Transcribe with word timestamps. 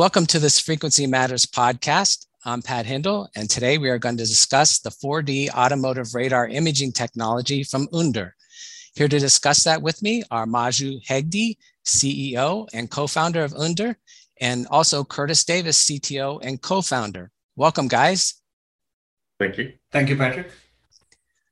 Welcome 0.00 0.24
to 0.28 0.38
this 0.38 0.58
Frequency 0.58 1.06
Matters 1.06 1.44
podcast. 1.44 2.24
I'm 2.46 2.62
Pat 2.62 2.86
Hindle, 2.86 3.28
and 3.36 3.50
today 3.50 3.76
we 3.76 3.90
are 3.90 3.98
going 3.98 4.16
to 4.16 4.24
discuss 4.24 4.78
the 4.78 4.88
4D 4.88 5.50
automotive 5.50 6.14
radar 6.14 6.48
imaging 6.48 6.92
technology 6.92 7.62
from 7.64 7.86
Uhnder. 7.88 8.32
Here 8.94 9.08
to 9.08 9.18
discuss 9.18 9.62
that 9.64 9.82
with 9.82 10.00
me 10.00 10.22
are 10.30 10.46
Manju 10.46 11.04
Hegde, 11.06 11.58
CEO 11.84 12.66
and 12.72 12.90
co-founder 12.90 13.44
of 13.44 13.52
Uhnder, 13.52 13.94
and 14.40 14.66
also 14.70 15.04
Curtis 15.04 15.44
Davis, 15.44 15.84
CTO 15.84 16.40
and 16.42 16.62
co-founder. 16.62 17.30
Welcome, 17.56 17.86
guys. 17.86 18.40
Thank 19.38 19.58
you. 19.58 19.74
Thank 19.92 20.08
you, 20.08 20.16
Patrick. 20.16 20.50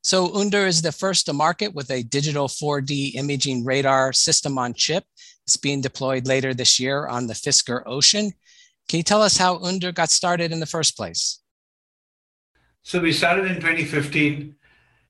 So 0.08 0.28
Uhnder 0.28 0.66
is 0.66 0.80
the 0.80 0.90
first 0.90 1.26
to 1.26 1.34
market 1.34 1.74
with 1.74 1.90
a 1.90 2.02
digital 2.02 2.48
4D 2.48 3.14
imaging 3.16 3.62
radar 3.62 4.14
system 4.14 4.56
on 4.56 4.72
chip. 4.72 5.04
It's 5.44 5.58
being 5.58 5.82
deployed 5.82 6.26
later 6.26 6.54
this 6.54 6.80
year 6.80 7.06
on 7.06 7.26
the 7.26 7.34
Fisker 7.34 7.82
Ocean. 7.84 8.32
Can 8.88 8.96
you 8.96 9.02
tell 9.02 9.20
us 9.20 9.36
how 9.36 9.58
Uhnder 9.58 9.92
got 9.92 10.08
started 10.08 10.50
in 10.50 10.60
the 10.60 10.72
first 10.74 10.96
place? 10.96 11.42
So 12.80 13.00
we 13.00 13.12
started 13.12 13.50
in 13.50 13.56
2015. 13.56 14.54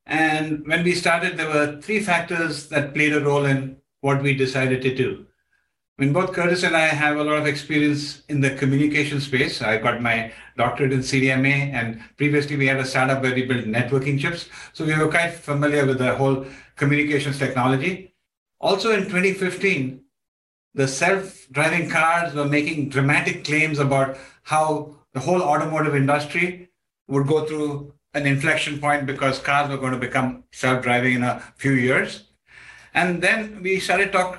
And 0.07 0.67
when 0.67 0.83
we 0.83 0.97
started, 0.97 1.37
there 1.37 1.47
were 1.47 1.81
three 1.81 2.01
factors 2.01 2.67
that 2.71 2.93
played 2.93 3.13
a 3.13 3.25
role 3.25 3.45
in 3.45 3.77
what 4.01 4.21
we 4.21 4.35
decided 4.35 4.83
to 4.83 4.93
do. 4.93 5.28
I 5.99 6.05
mean, 6.05 6.13
both 6.13 6.33
Curtis 6.33 6.63
and 6.63 6.77
I 6.77 6.87
have 6.87 7.17
a 7.17 7.25
lot 7.25 7.39
of 7.39 7.47
experience 7.47 8.23
in 8.29 8.41
the 8.41 8.55
communication 8.55 9.21
space. 9.21 9.61
I 9.61 9.79
got 9.79 10.01
my 10.01 10.33
doctorate 10.57 10.93
in 10.93 11.01
CDMA, 11.01 11.73
and 11.73 12.01
previously 12.17 12.57
we 12.57 12.69
had 12.69 12.79
a 12.79 12.85
startup 12.85 13.21
where 13.21 13.35
we 13.35 13.45
built 13.45 13.65
networking 13.65 14.21
chips. 14.21 14.49
So 14.75 14.85
we 14.85 14.97
were 14.97 15.09
quite 15.09 15.31
familiar 15.31 15.85
with 15.85 15.99
the 15.99 16.15
whole 16.15 16.47
communications 16.77 17.37
technology. 17.37 18.15
Also 18.61 18.93
in 18.93 19.05
2015, 19.05 20.01
the 20.75 20.87
self-driving 20.87 21.91
cars 21.91 22.33
were 22.33 22.45
making 22.45 22.91
dramatic 22.91 23.45
claims 23.45 23.81
about 23.81 24.17
how 24.45 24.95
the 25.15 25.21
whole 25.21 25.43
automotive 25.43 25.97
industry 25.97 26.69
would 27.09 27.27
go 27.27 27.45
through 27.45 27.93
an 28.15 28.25
inflection 28.25 28.79
point 28.79 29.05
because 29.05 29.41
cars 29.41 29.69
were 29.69 29.79
going 29.79 29.95
to 29.95 29.99
become 29.99 30.45
self-driving 30.53 31.15
in 31.15 31.25
a 31.25 31.43
few 31.57 31.73
years. 31.73 32.28
And 32.99 33.23
then 33.23 33.63
we 33.63 33.79
started 33.79 34.11
talk, 34.11 34.31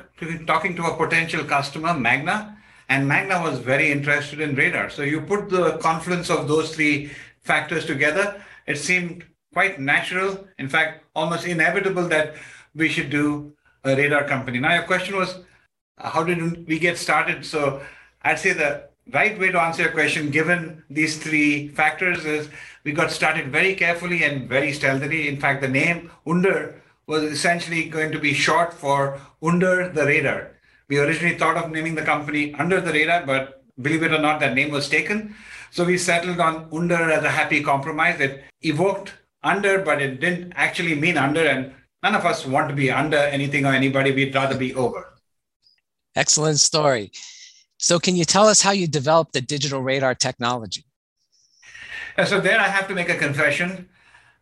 talking 0.46 0.76
to 0.76 0.84
a 0.84 0.98
potential 0.98 1.46
customer, 1.46 1.94
Magna, 1.94 2.58
and 2.90 3.08
Magna 3.08 3.42
was 3.42 3.60
very 3.60 3.90
interested 3.90 4.42
in 4.42 4.54
radar. 4.54 4.90
So 4.90 5.02
you 5.02 5.22
put 5.22 5.50
the 5.50 5.78
confluence 5.78 6.30
of 6.30 6.50
those 6.50 6.76
three 6.76 7.10
factors 7.40 7.86
together, 7.86 8.44
it 8.68 8.78
seemed 8.78 9.24
quite 9.54 9.80
natural, 9.80 10.46
in 10.58 10.68
fact, 10.68 11.06
almost 11.16 11.46
inevitable 11.46 12.10
that 12.10 12.36
we 12.76 12.90
should 12.90 13.10
do 13.10 13.54
a 13.86 13.96
radar 13.96 14.26
company. 14.26 14.60
Now, 14.60 14.74
your 14.74 14.84
question 14.84 15.16
was, 15.16 15.40
how 15.98 16.26
did 16.26 16.68
we 16.68 16.80
get 16.80 16.98
started? 16.98 17.46
So 17.46 17.82
I'd 18.24 18.40
say 18.40 18.52
the 18.52 18.90
right 19.14 19.40
way 19.40 19.52
to 19.52 19.62
answer 19.62 19.84
your 19.84 19.94
question, 19.94 20.32
given 20.32 20.84
these 20.90 21.18
three 21.18 21.70
factors, 21.70 22.26
is 22.26 22.50
we 22.84 22.92
got 22.92 23.10
started 23.10 23.54
very 23.54 23.74
carefully 23.76 24.26
and 24.26 24.50
very 24.50 24.74
stealthily. 24.74 25.30
In 25.30 25.40
fact, 25.40 25.62
the 25.62 25.70
name 25.70 26.12
Uhnder 26.28 26.80
was 27.10 27.24
essentially 27.24 27.90
going 27.90 28.12
to 28.12 28.20
be 28.20 28.34
short 28.36 28.72
for 28.72 29.20
Under 29.42 29.90
the 29.90 30.06
Radar. 30.06 30.52
We 30.88 31.00
originally 31.00 31.38
thought 31.38 31.58
of 31.58 31.72
naming 31.72 31.96
the 31.96 32.04
company 32.04 32.54
Under 32.54 32.80
the 32.80 32.94
Radar, 32.94 33.26
but 33.26 33.64
believe 33.82 34.04
it 34.04 34.14
or 34.14 34.20
not, 34.20 34.40
that 34.42 34.54
name 34.54 34.70
was 34.70 34.88
taken. 34.88 35.34
So 35.72 35.84
we 35.84 35.98
settled 35.98 36.40
on 36.40 36.70
Uhnder 36.70 37.12
as 37.12 37.24
a 37.24 37.32
happy 37.32 37.64
compromise. 37.64 38.20
It 38.20 38.44
evoked 38.62 39.14
under, 39.42 39.80
but 39.80 40.04
it 40.04 40.20
didn't 40.20 40.54
actually 40.56 40.94
mean 40.94 41.18
under. 41.18 41.44
And 41.44 41.74
none 42.04 42.14
of 42.14 42.26
us 42.26 42.46
want 42.46 42.70
to 42.70 42.76
be 42.76 42.92
under 42.92 43.18
anything 43.18 43.66
or 43.66 43.74
anybody. 43.74 44.12
We'd 44.12 44.36
rather 44.36 44.56
be 44.56 44.76
over. 44.76 45.14
Excellent 46.16 46.60
story. 46.60 47.12
So, 47.78 47.98
can 47.98 48.16
you 48.16 48.26
tell 48.26 48.46
us 48.46 48.62
how 48.62 48.72
you 48.72 48.88
developed 48.88 49.34
the 49.34 49.42
digital 49.42 49.82
radar 49.82 50.14
technology? 50.14 50.86
So, 52.26 52.40
there 52.40 52.60
I 52.60 52.68
have 52.68 52.88
to 52.90 52.94
make 52.94 53.10
a 53.10 53.16
confession. 53.16 53.90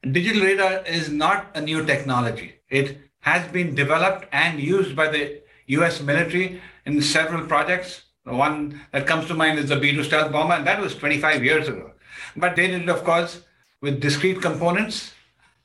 Digital 0.04 0.44
radar 0.44 0.86
is 0.86 1.10
not 1.10 1.48
a 1.56 1.62
new 1.62 1.86
technology. 1.86 2.56
It 2.70 3.00
has 3.22 3.52
been 3.52 3.76
developed 3.76 4.28
and 4.32 4.60
used 4.60 4.96
by 4.96 5.10
the 5.10 5.42
US 5.68 6.02
military 6.02 6.62
in 6.86 7.02
several 7.02 7.46
projects. 7.46 8.04
The 8.26 8.36
one 8.36 8.82
that 8.92 9.08
comes 9.08 9.28
to 9.28 9.34
mind 9.34 9.60
is 9.60 9.70
the 9.70 9.76
B 9.78 9.92
2 9.94 10.04
stealth 10.04 10.32
bomber, 10.32 10.56
and 10.56 10.68
that 10.68 10.80
was 10.80 10.96
25 10.96 11.44
years 11.44 11.68
ago. 11.68 11.92
But 12.36 12.56
they 12.56 12.68
did 12.68 12.84
it, 12.84 12.90
of 12.90 13.04
course, 13.04 13.42
with 13.82 14.00
discrete 14.00 14.42
components. 14.42 15.14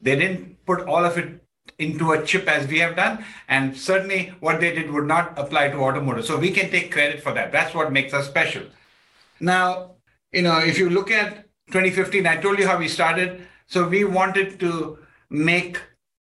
They 0.00 0.16
didn't 0.16 0.64
put 0.64 0.86
all 0.86 1.04
of 1.04 1.18
it 1.18 1.44
into 1.78 2.12
a 2.12 2.24
chip 2.24 2.48
as 2.48 2.66
we 2.66 2.78
have 2.78 2.96
done. 2.96 3.24
And 3.48 3.76
certainly 3.76 4.34
what 4.40 4.60
they 4.60 4.74
did 4.74 4.90
would 4.90 5.06
not 5.06 5.38
apply 5.38 5.68
to 5.68 5.78
automotive. 5.78 6.24
So 6.24 6.38
we 6.38 6.50
can 6.50 6.70
take 6.70 6.90
credit 6.90 7.22
for 7.22 7.32
that. 7.34 7.52
That's 7.52 7.74
what 7.74 7.92
makes 7.92 8.14
us 8.14 8.26
special. 8.26 8.64
Now, 9.40 9.96
you 10.32 10.42
know, 10.42 10.58
if 10.58 10.78
you 10.78 10.88
look 10.88 11.10
at 11.10 11.48
2015, 11.68 12.26
I 12.26 12.36
told 12.36 12.58
you 12.58 12.66
how 12.66 12.78
we 12.78 12.88
started. 12.88 13.46
So 13.66 13.88
we 13.88 14.04
wanted 14.04 14.60
to 14.60 14.98
make 15.30 15.80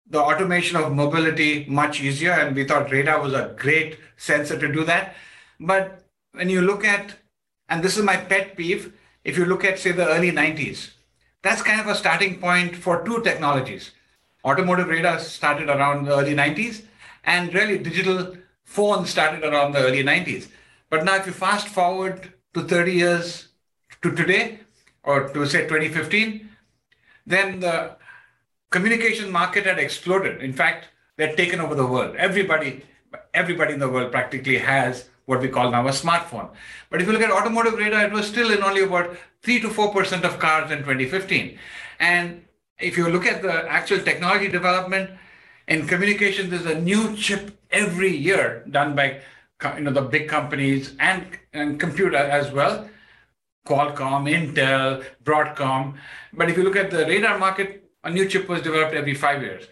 the 0.08 0.20
automation 0.20 0.76
of 0.76 0.92
mobility 0.92 1.66
much 1.68 2.00
easier, 2.00 2.32
and 2.32 2.54
we 2.54 2.64
thought 2.64 2.90
radar 2.90 3.20
was 3.20 3.32
a 3.32 3.54
great 3.56 3.98
sensor 4.16 4.58
to 4.58 4.72
do 4.72 4.84
that. 4.84 5.14
But 5.58 6.02
when 6.32 6.48
you 6.48 6.62
look 6.62 6.84
at, 6.84 7.14
and 7.68 7.82
this 7.82 7.96
is 7.96 8.04
my 8.04 8.16
pet 8.16 8.56
peeve, 8.56 8.92
if 9.24 9.38
you 9.38 9.44
look 9.44 9.64
at, 9.64 9.78
say, 9.78 9.92
the 9.92 10.08
early 10.08 10.32
90s, 10.32 10.90
that's 11.42 11.62
kind 11.62 11.80
of 11.80 11.86
a 11.86 11.94
starting 11.94 12.38
point 12.40 12.76
for 12.76 13.04
two 13.04 13.22
technologies. 13.22 13.92
Automotive 14.44 14.88
radar 14.88 15.18
started 15.18 15.68
around 15.68 16.04
the 16.04 16.16
early 16.16 16.34
90s, 16.34 16.82
and 17.24 17.54
really 17.54 17.78
digital 17.78 18.36
phones 18.64 19.10
started 19.10 19.44
around 19.44 19.72
the 19.72 19.78
early 19.78 20.02
90s. 20.02 20.48
But 20.88 21.04
now, 21.04 21.16
if 21.16 21.26
you 21.26 21.32
fast 21.32 21.68
forward 21.68 22.32
to 22.54 22.62
30 22.62 22.92
years 22.92 23.48
to 24.02 24.10
today, 24.14 24.60
or 25.02 25.28
to 25.28 25.46
say 25.46 25.62
2015, 25.62 26.49
then 27.30 27.60
the 27.60 27.96
communication 28.70 29.30
market 29.30 29.66
had 29.66 29.78
exploded. 29.78 30.42
In 30.42 30.52
fact, 30.52 30.88
they'd 31.16 31.36
taken 31.36 31.60
over 31.60 31.74
the 31.74 31.86
world. 31.86 32.16
Everybody, 32.16 32.84
everybody 33.34 33.74
in 33.74 33.80
the 33.80 33.88
world 33.88 34.10
practically 34.12 34.58
has 34.58 35.08
what 35.26 35.40
we 35.40 35.48
call 35.48 35.70
now 35.70 35.86
a 35.86 35.90
smartphone. 35.90 36.50
But 36.90 37.00
if 37.00 37.06
you 37.06 37.12
look 37.12 37.22
at 37.22 37.30
automotive 37.30 37.74
radar, 37.74 38.04
it 38.04 38.12
was 38.12 38.26
still 38.26 38.50
in 38.50 38.62
only 38.62 38.82
about 38.82 39.16
3 39.42 39.60
to 39.60 39.68
4% 39.68 40.24
of 40.24 40.38
cars 40.38 40.70
in 40.70 40.78
2015. 40.78 41.58
And 42.00 42.44
if 42.78 42.96
you 42.96 43.08
look 43.08 43.26
at 43.26 43.42
the 43.42 43.68
actual 43.70 44.00
technology 44.00 44.48
development 44.48 45.10
in 45.68 45.86
communication, 45.86 46.50
there's 46.50 46.66
a 46.66 46.80
new 46.80 47.16
chip 47.16 47.56
every 47.70 48.14
year 48.16 48.64
done 48.70 48.96
by 48.96 49.20
you 49.76 49.82
know 49.82 49.92
the 49.92 50.02
big 50.02 50.28
companies 50.28 50.94
and, 50.98 51.26
and 51.52 51.78
computer 51.78 52.16
as 52.16 52.50
well. 52.50 52.88
Qualcomm, 53.66 54.28
Intel, 54.28 55.04
Broadcom. 55.24 55.94
But 56.32 56.50
if 56.50 56.56
you 56.56 56.64
look 56.64 56.76
at 56.76 56.90
the 56.90 57.04
radar 57.06 57.38
market, 57.38 57.84
a 58.04 58.10
new 58.10 58.28
chip 58.28 58.48
was 58.48 58.62
developed 58.62 58.94
every 58.94 59.14
five 59.14 59.42
years. 59.42 59.66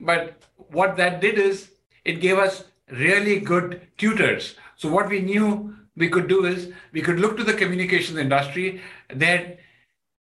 But 0.00 0.42
what 0.70 0.96
that 0.96 1.20
did 1.20 1.38
is 1.38 1.70
it 2.04 2.20
gave 2.20 2.38
us 2.38 2.64
really 2.90 3.40
good 3.40 3.80
tutors. 3.96 4.54
So 4.76 4.88
what 4.88 5.08
we 5.08 5.20
knew 5.20 5.76
we 5.96 6.08
could 6.08 6.28
do 6.28 6.44
is 6.46 6.72
we 6.92 7.02
could 7.02 7.18
look 7.18 7.36
to 7.36 7.44
the 7.44 7.54
communications 7.54 8.18
industry. 8.18 8.80
that 9.08 9.58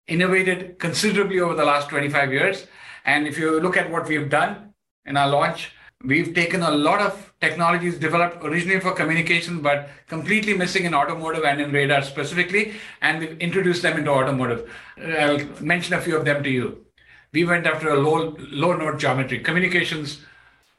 innovated 0.09 0.79
considerably 0.79 1.39
over 1.39 1.55
the 1.55 1.65
last 1.65 1.89
25 1.91 2.33
years. 2.33 2.67
And 3.05 3.27
if 3.27 3.39
you 3.39 3.61
look 3.61 3.77
at 3.77 3.91
what 3.91 4.09
we've 4.09 4.29
done 4.29 4.75
in 5.05 5.17
our 5.17 5.29
launch, 5.29 5.73
we've 6.05 6.35
taken 6.35 6.63
a 6.63 6.71
lot 6.71 7.01
of 7.01 7.33
technologies 7.41 7.99
developed 7.99 8.45
originally 8.45 8.81
for 8.81 8.93
communication, 8.93 9.61
but 9.61 9.89
completely 10.09 10.55
missing 10.55 10.85
in 10.85 10.95
automotive 10.95 11.45
and 11.45 11.61
in 11.61 11.73
radar 11.73 12.03
specifically, 12.03 12.75
and 13.03 13.21
we've 13.21 13.39
introduced 13.39 13.83
them 13.83 13.99
into 13.99 14.11
automotive. 14.11 14.71
I'll 14.97 15.41
mention 15.61 15.95
a 15.95 16.01
few 16.01 16.17
of 16.17 16.25
them 16.25 16.43
to 16.43 16.51
you. 16.51 16.85
We 17.33 17.45
went 17.45 17.67
after 17.67 17.91
a 17.91 18.01
low 18.01 18.37
low 18.51 18.75
node 18.75 18.99
geometry. 18.99 19.41
Communications 19.41 20.21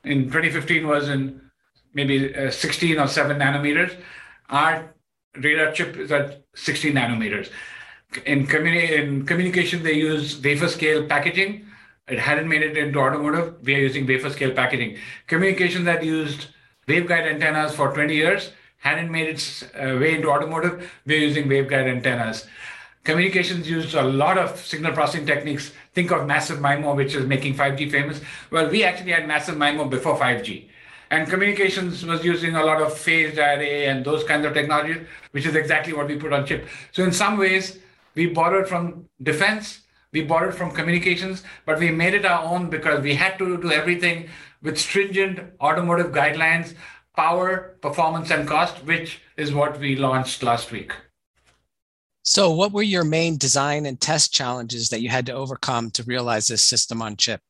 in 0.03 0.25
2015 0.25 0.87
was 0.87 1.09
in 1.09 1.41
maybe 1.93 2.35
uh, 2.35 2.51
16 2.51 2.99
or 2.99 3.07
7 3.07 3.37
nanometers. 3.37 3.95
Our 4.49 4.93
radar 5.35 5.71
chip 5.73 5.95
is 5.97 6.11
at 6.11 6.43
16 6.55 6.93
nanometers 6.93 7.49
in, 8.25 8.47
communi- 8.47 8.91
in 8.91 9.25
communication, 9.25 9.83
they 9.83 9.93
use 9.93 10.41
wafer 10.41 10.67
scale 10.67 11.05
packaging. 11.05 11.65
It 12.09 12.19
hadn't 12.19 12.47
made 12.47 12.63
it 12.63 12.77
into 12.77 12.99
automotive. 12.99 13.55
We 13.63 13.75
are 13.75 13.79
using 13.79 14.07
wafer 14.07 14.29
scale 14.29 14.51
packaging. 14.51 14.97
Communication 15.27 15.83
that 15.85 16.03
used 16.03 16.47
waveguide 16.87 17.31
antennas 17.31 17.75
for 17.75 17.93
20 17.93 18.15
years 18.15 18.51
hadn't 18.79 19.11
made 19.11 19.27
its 19.27 19.63
uh, 19.63 19.97
way 19.99 20.15
into 20.15 20.29
automotive. 20.29 20.91
We're 21.05 21.19
using 21.19 21.47
waveguide 21.47 21.87
antennas. 21.87 22.47
Communications 23.03 23.69
used 23.69 23.93
a 23.95 24.03
lot 24.03 24.37
of 24.37 24.57
signal 24.57 24.93
processing 24.93 25.25
techniques. 25.25 25.71
Think 25.93 26.11
of 26.11 26.25
massive 26.25 26.59
MIMO, 26.59 26.95
which 26.95 27.15
is 27.15 27.25
making 27.25 27.55
5G 27.55 27.91
famous. 27.91 28.21
Well, 28.51 28.69
we 28.69 28.83
actually 28.83 29.11
had 29.11 29.27
massive 29.27 29.55
MIMO 29.55 29.89
before 29.89 30.17
5G. 30.17 30.67
And 31.11 31.27
communications 31.27 32.05
was 32.05 32.23
using 32.23 32.55
a 32.55 32.63
lot 32.63 32.81
of 32.81 32.95
phased 32.95 33.37
array 33.37 33.87
and 33.87 34.05
those 34.05 34.23
kinds 34.23 34.45
of 34.45 34.53
technologies, 34.53 35.07
which 35.31 35.45
is 35.45 35.55
exactly 35.55 35.93
what 35.93 36.07
we 36.07 36.17
put 36.17 36.33
on 36.33 36.45
chip. 36.45 36.67
So 36.91 37.03
in 37.03 37.11
some 37.11 37.37
ways, 37.37 37.79
we 38.15 38.27
borrowed 38.27 38.67
from 38.67 39.07
defense, 39.21 39.81
we 40.11 40.23
borrowed 40.23 40.55
from 40.55 40.71
communications, 40.71 41.43
but 41.65 41.79
we 41.79 41.91
made 41.91 42.13
it 42.13 42.25
our 42.25 42.43
own 42.43 42.69
because 42.69 43.01
we 43.01 43.15
had 43.15 43.37
to 43.37 43.61
do 43.61 43.71
everything 43.71 44.29
with 44.61 44.77
stringent 44.77 45.39
automotive 45.61 46.11
guidelines, 46.11 46.73
power, 47.15 47.75
performance, 47.81 48.31
and 48.31 48.47
cost, 48.47 48.83
which 48.85 49.21
is 49.37 49.53
what 49.53 49.79
we 49.79 49.95
launched 49.95 50.43
last 50.43 50.71
week. 50.71 50.93
So, 52.23 52.51
what 52.51 52.71
were 52.71 52.83
your 52.83 53.03
main 53.03 53.37
design 53.37 53.85
and 53.85 53.99
test 53.99 54.33
challenges 54.33 54.89
that 54.89 55.01
you 55.01 55.09
had 55.09 55.25
to 55.27 55.33
overcome 55.33 55.89
to 55.91 56.03
realize 56.03 56.47
this 56.47 56.63
system 56.63 57.01
on 57.01 57.15
chip? 57.15 57.41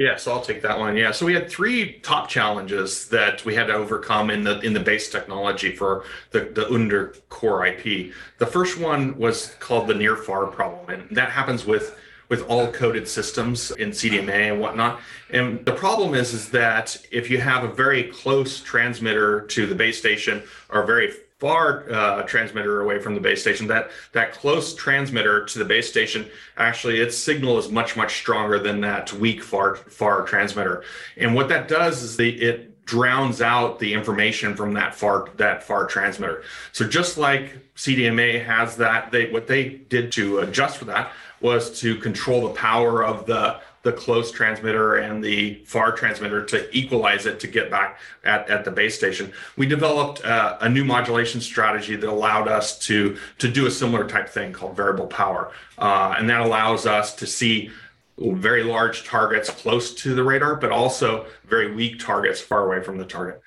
Yeah, 0.00 0.16
so 0.16 0.32
I'll 0.32 0.40
take 0.40 0.62
that 0.62 0.78
one. 0.78 0.96
Yeah, 0.96 1.10
so 1.10 1.26
we 1.26 1.34
had 1.34 1.50
three 1.50 1.98
top 1.98 2.26
challenges 2.26 3.06
that 3.08 3.44
we 3.44 3.54
had 3.54 3.66
to 3.66 3.74
overcome 3.74 4.30
in 4.30 4.44
the 4.44 4.58
in 4.60 4.72
the 4.72 4.80
base 4.80 5.10
technology 5.10 5.76
for 5.76 6.04
the 6.30 6.40
the 6.40 6.64
Uhnder 6.64 7.20
core 7.28 7.66
IP. 7.66 8.14
The 8.38 8.46
first 8.46 8.78
one 8.78 9.18
was 9.18 9.54
called 9.60 9.88
the 9.88 9.94
near 9.94 10.16
far 10.16 10.46
problem, 10.46 10.88
and 10.88 11.14
that 11.14 11.28
happens 11.28 11.66
with 11.66 11.98
with 12.30 12.48
all 12.48 12.72
coded 12.72 13.06
systems 13.08 13.72
in 13.72 13.90
CDMA 13.90 14.52
and 14.52 14.58
whatnot. 14.58 15.00
And 15.28 15.66
the 15.66 15.72
problem 15.72 16.14
is 16.14 16.32
is 16.32 16.48
that 16.48 16.96
if 17.10 17.28
you 17.28 17.38
have 17.38 17.62
a 17.64 17.68
very 17.68 18.04
close 18.04 18.58
transmitter 18.62 19.42
to 19.48 19.66
the 19.66 19.74
base 19.74 19.98
station 19.98 20.42
or 20.70 20.86
very 20.86 21.12
far 21.40 21.90
uh, 21.90 22.22
transmitter 22.22 22.82
away 22.82 23.00
from 23.00 23.14
the 23.14 23.20
base 23.20 23.40
station. 23.40 23.66
That 23.66 23.90
that 24.12 24.32
close 24.32 24.74
transmitter 24.74 25.44
to 25.46 25.58
the 25.58 25.64
base 25.64 25.88
station, 25.88 26.28
actually, 26.58 27.00
its 27.00 27.16
signal 27.16 27.58
is 27.58 27.70
much 27.70 27.96
much 27.96 28.16
stronger 28.16 28.58
than 28.58 28.80
that 28.82 29.12
weak 29.14 29.42
far 29.42 29.76
far 29.76 30.22
transmitter. 30.22 30.84
And 31.16 31.34
what 31.34 31.48
that 31.48 31.66
does 31.66 32.02
is 32.02 32.16
the, 32.16 32.30
it 32.40 32.84
drowns 32.84 33.40
out 33.40 33.78
the 33.78 33.94
information 33.94 34.54
from 34.54 34.74
that 34.74 34.94
far 34.94 35.30
that 35.36 35.62
far 35.62 35.86
transmitter. 35.86 36.42
So 36.72 36.86
just 36.86 37.16
like 37.16 37.56
CDMA 37.74 38.44
has 38.44 38.76
that, 38.76 39.10
they 39.10 39.30
what 39.30 39.46
they 39.46 39.68
did 39.68 40.12
to 40.12 40.40
adjust 40.40 40.76
for 40.76 40.84
that 40.86 41.12
was 41.40 41.80
to 41.80 41.96
control 41.96 42.48
the 42.48 42.54
power 42.54 43.02
of 43.02 43.24
the 43.24 43.60
the 43.82 43.92
close 43.92 44.30
transmitter 44.30 44.96
and 44.96 45.24
the 45.24 45.62
far 45.64 45.92
transmitter 45.92 46.44
to 46.44 46.76
equalize 46.76 47.24
it 47.26 47.40
to 47.40 47.46
get 47.46 47.70
back 47.70 47.98
at, 48.24 48.48
at 48.50 48.64
the 48.64 48.70
base 48.70 48.94
station. 48.94 49.32
We 49.56 49.66
developed 49.66 50.24
uh, 50.24 50.58
a 50.60 50.68
new 50.68 50.84
modulation 50.84 51.40
strategy 51.40 51.96
that 51.96 52.08
allowed 52.08 52.46
us 52.46 52.78
to, 52.86 53.16
to 53.38 53.50
do 53.50 53.66
a 53.66 53.70
similar 53.70 54.06
type 54.06 54.28
thing 54.28 54.52
called 54.52 54.76
variable 54.76 55.06
power. 55.06 55.52
Uh, 55.78 56.14
and 56.18 56.28
that 56.28 56.40
allows 56.40 56.86
us 56.86 57.14
to 57.16 57.26
see 57.26 57.70
very 58.18 58.62
large 58.62 59.04
targets 59.04 59.48
close 59.48 59.94
to 59.94 60.14
the 60.14 60.22
radar, 60.22 60.56
but 60.56 60.70
also 60.70 61.26
very 61.48 61.74
weak 61.74 61.98
targets 61.98 62.40
far 62.40 62.66
away 62.66 62.84
from 62.84 62.98
the 62.98 63.04
target. 63.04 63.40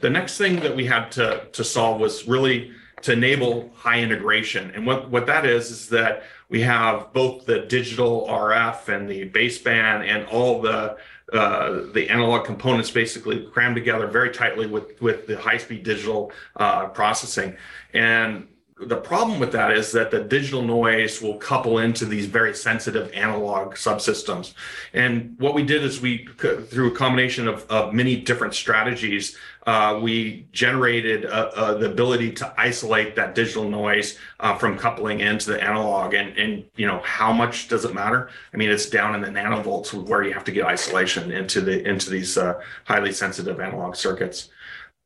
The 0.00 0.10
next 0.10 0.36
thing 0.36 0.60
that 0.60 0.74
we 0.74 0.86
had 0.86 1.12
to, 1.12 1.46
to 1.52 1.62
solve 1.62 2.00
was 2.00 2.26
really 2.26 2.72
to 3.02 3.12
enable 3.12 3.70
high 3.76 4.00
integration. 4.00 4.72
And 4.74 4.86
what, 4.86 5.10
what 5.10 5.26
that 5.26 5.46
is, 5.46 5.70
is 5.70 5.88
that 5.90 6.24
we 6.50 6.60
have 6.62 7.12
both 7.12 7.46
the 7.46 7.60
digital 7.60 8.26
RF 8.28 8.88
and 8.88 9.08
the 9.08 9.30
baseband 9.30 10.06
and 10.06 10.26
all 10.26 10.60
the 10.60 10.98
uh, 11.32 11.82
the 11.92 12.08
analog 12.10 12.44
components 12.44 12.90
basically 12.90 13.46
crammed 13.46 13.76
together 13.76 14.08
very 14.08 14.30
tightly 14.30 14.66
with 14.66 15.00
with 15.00 15.28
the 15.28 15.38
high 15.38 15.56
speed 15.56 15.84
digital 15.84 16.32
uh, 16.56 16.88
processing. 16.88 17.56
And 17.94 18.48
the 18.86 18.96
problem 18.96 19.38
with 19.38 19.52
that 19.52 19.72
is 19.72 19.92
that 19.92 20.10
the 20.10 20.20
digital 20.20 20.62
noise 20.62 21.20
will 21.20 21.36
couple 21.36 21.78
into 21.78 22.06
these 22.06 22.26
very 22.26 22.54
sensitive 22.54 23.12
analog 23.12 23.74
subsystems. 23.74 24.54
And 24.94 25.36
what 25.38 25.54
we 25.54 25.62
did 25.62 25.84
is 25.84 26.00
we, 26.00 26.26
through 26.38 26.92
a 26.92 26.96
combination 26.96 27.46
of, 27.46 27.66
of 27.70 27.92
many 27.92 28.16
different 28.16 28.54
strategies, 28.54 29.36
uh, 29.66 30.00
we 30.02 30.46
generated 30.52 31.26
uh, 31.26 31.50
uh, 31.54 31.74
the 31.74 31.90
ability 31.90 32.32
to 32.32 32.54
isolate 32.56 33.14
that 33.16 33.34
digital 33.34 33.68
noise 33.68 34.18
uh, 34.40 34.56
from 34.56 34.78
coupling 34.78 35.20
into 35.20 35.50
the 35.50 35.62
analog. 35.62 36.14
And, 36.14 36.36
and, 36.38 36.64
you 36.76 36.86
know, 36.86 37.00
how 37.04 37.32
much 37.32 37.68
does 37.68 37.84
it 37.84 37.94
matter? 37.94 38.30
I 38.54 38.56
mean, 38.56 38.70
it's 38.70 38.88
down 38.88 39.14
in 39.14 39.20
the 39.20 39.28
nanovolts 39.28 39.92
where 39.92 40.22
you 40.22 40.32
have 40.32 40.44
to 40.44 40.52
get 40.52 40.64
isolation 40.64 41.30
into 41.30 41.60
the 41.60 41.86
into 41.86 42.08
these 42.08 42.38
uh, 42.38 42.60
highly 42.84 43.12
sensitive 43.12 43.60
analog 43.60 43.96
circuits. 43.96 44.48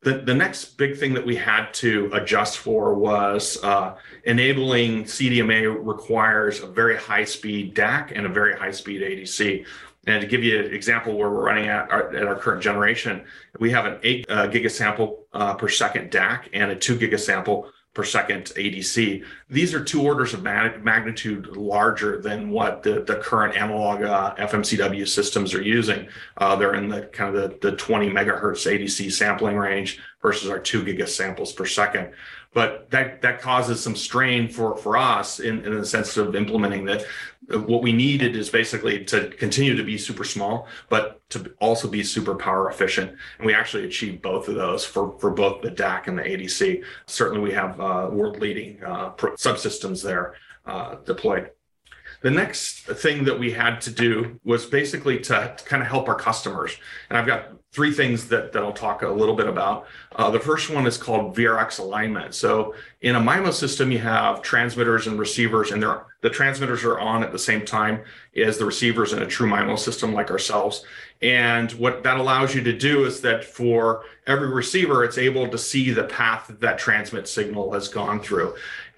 The, 0.01 0.19
the 0.19 0.35
next 0.35 0.77
big 0.77 0.97
thing 0.97 1.15
that 1.15 1.25
we 1.25 1.35
had 1.35 1.73
to 1.75 2.11
adjust 2.13 2.59
for 2.59 2.93
was 2.93 3.57
uh, 3.63 3.95
enabling 4.23 5.05
CDMA 5.05 5.75
requires 5.83 6.61
a 6.61 6.67
very 6.67 6.95
high 6.95 7.23
speed 7.23 7.75
DAC 7.75 8.11
and 8.15 8.27
a 8.27 8.29
very 8.29 8.55
high 8.55 8.69
speed 8.69 9.01
ADC. 9.01 9.65
And 10.07 10.21
to 10.21 10.27
give 10.27 10.43
you 10.43 10.59
an 10.59 10.73
example 10.73 11.17
where 11.17 11.29
we're 11.31 11.43
running 11.43 11.67
at 11.67 11.89
our, 11.89 12.15
at 12.15 12.27
our 12.27 12.35
current 12.35 12.61
generation, 12.61 13.25
we 13.59 13.71
have 13.71 13.85
an 13.85 13.99
8 14.03 14.25
uh, 14.29 14.47
gigasample 14.47 15.17
uh, 15.33 15.55
per 15.55 15.67
second 15.67 16.11
DAC 16.11 16.49
and 16.53 16.71
a 16.71 16.75
2 16.75 16.97
gigasample 16.99 17.71
per 17.95 18.03
second 18.03 18.43
ADC. 18.55 19.23
These 19.49 19.73
are 19.73 19.83
two 19.83 20.03
orders 20.03 20.33
of 20.33 20.43
magnitude 20.43 21.47
larger 21.55 22.21
than 22.21 22.51
what 22.51 22.83
the, 22.83 23.01
the 23.01 23.15
current 23.15 23.55
analog 23.55 24.03
uh, 24.03 24.35
FMCW 24.35 25.07
systems 25.07 25.53
are 25.55 25.61
using. 25.61 26.07
Uh, 26.37 26.57
they're 26.57 26.75
in 26.75 26.89
the 26.89 27.03
kind 27.03 27.35
of 27.35 27.59
the, 27.61 27.71
the 27.71 27.77
20 27.77 28.09
megahertz 28.09 28.69
ADC 28.69 29.11
sampling 29.13 29.55
range 29.55 29.99
versus 30.21 30.49
our 30.49 30.59
two 30.59 30.83
gigasamples 30.83 31.55
per 31.55 31.65
second. 31.65 32.11
But 32.55 32.89
that 32.91 33.21
that 33.21 33.41
causes 33.41 33.83
some 33.83 33.97
strain 33.97 34.47
for 34.47 34.77
for 34.77 34.95
us 34.95 35.41
in, 35.41 35.65
in 35.65 35.77
the 35.77 35.85
sense 35.85 36.15
of 36.15 36.35
implementing 36.35 36.85
that 36.85 37.05
what 37.49 37.83
we 37.83 37.91
needed 37.91 38.35
is 38.35 38.49
basically 38.49 39.03
to 39.05 39.29
continue 39.31 39.75
to 39.75 39.83
be 39.83 39.97
super 39.97 40.23
small, 40.23 40.67
but 40.87 41.21
to 41.31 41.53
also 41.59 41.89
be 41.89 42.01
super 42.01 42.33
power 42.33 42.69
efficient. 42.69 43.11
And 43.37 43.45
we 43.45 43.53
actually 43.53 43.85
achieved 43.85 44.21
both 44.21 44.47
of 44.47 44.55
those 44.55 44.85
for, 44.85 45.19
for 45.19 45.31
both 45.31 45.61
the 45.61 45.69
DAC 45.69 46.07
and 46.07 46.17
the 46.17 46.23
ADC. 46.23 46.83
Certainly, 47.07 47.41
we 47.41 47.51
have 47.51 47.79
uh, 47.79 48.09
world 48.09 48.39
leading 48.39 48.81
uh, 48.83 49.11
subsystems 49.11 50.01
there 50.01 50.35
uh, 50.65 50.95
deployed. 51.05 51.51
The 52.25 52.31
next 52.31 52.87
thing 52.87 53.25
that 53.25 53.37
we 53.37 53.51
had 53.51 53.79
to 53.81 53.91
do 53.91 54.39
was 54.43 54.65
basically 54.65 55.19
to, 55.19 55.55
kind 55.63 55.83
of 55.83 55.87
help 55.87 56.09
our 56.09 56.15
customers. 56.15 56.75
And 57.07 57.19
I've 57.19 57.27
got 57.27 57.49
three 57.71 57.91
things 57.91 58.27
that, 58.29 58.51
that 58.51 58.63
I'll 58.63 58.73
talk 58.73 59.03
a 59.03 59.09
little 59.09 59.35
bit 59.35 59.47
about. 59.47 59.85
Uh, 60.15 60.31
the 60.31 60.39
first 60.39 60.71
one 60.71 60.87
is 60.87 60.97
called 60.97 61.35
VRX 61.35 61.77
alignment. 61.77 62.33
So 62.33 62.73
in 63.01 63.15
a 63.15 63.19
MIMO 63.19 63.53
system, 63.53 63.91
you 63.91 63.99
have 63.99 64.41
transmitters 64.41 65.05
and 65.05 65.19
receivers, 65.19 65.69
and 65.69 65.83
they're, 65.83 66.07
the 66.21 66.31
transmitters 66.31 66.83
are 66.83 66.97
on 66.97 67.21
at 67.21 67.31
the 67.31 67.37
same 67.37 67.63
time 67.63 68.03
as 68.35 68.57
the 68.57 68.65
receivers 68.65 69.13
in 69.13 69.21
a 69.21 69.27
true 69.27 69.47
MIMO 69.47 69.77
system 69.77 70.11
like 70.11 70.31
ourselves. 70.31 70.83
And 71.21 71.71
what 71.73 72.01
that 72.03 72.17
allows 72.17 72.55
you 72.55 72.63
to 72.63 72.75
do 72.75 73.05
is 73.05 73.21
that 73.21 73.45
for 73.45 74.03
every 74.25 74.49
receiver, 74.49 75.03
it's 75.03 75.19
able 75.19 75.47
to 75.47 75.57
see 75.59 75.91
the 75.91 76.05
path 76.05 76.47
that 76.47 76.61
that 76.61 76.79
transmit 76.79 77.27
signal 77.27 77.71
has 77.73 77.87
gone 77.87 78.19
through. 78.19 78.55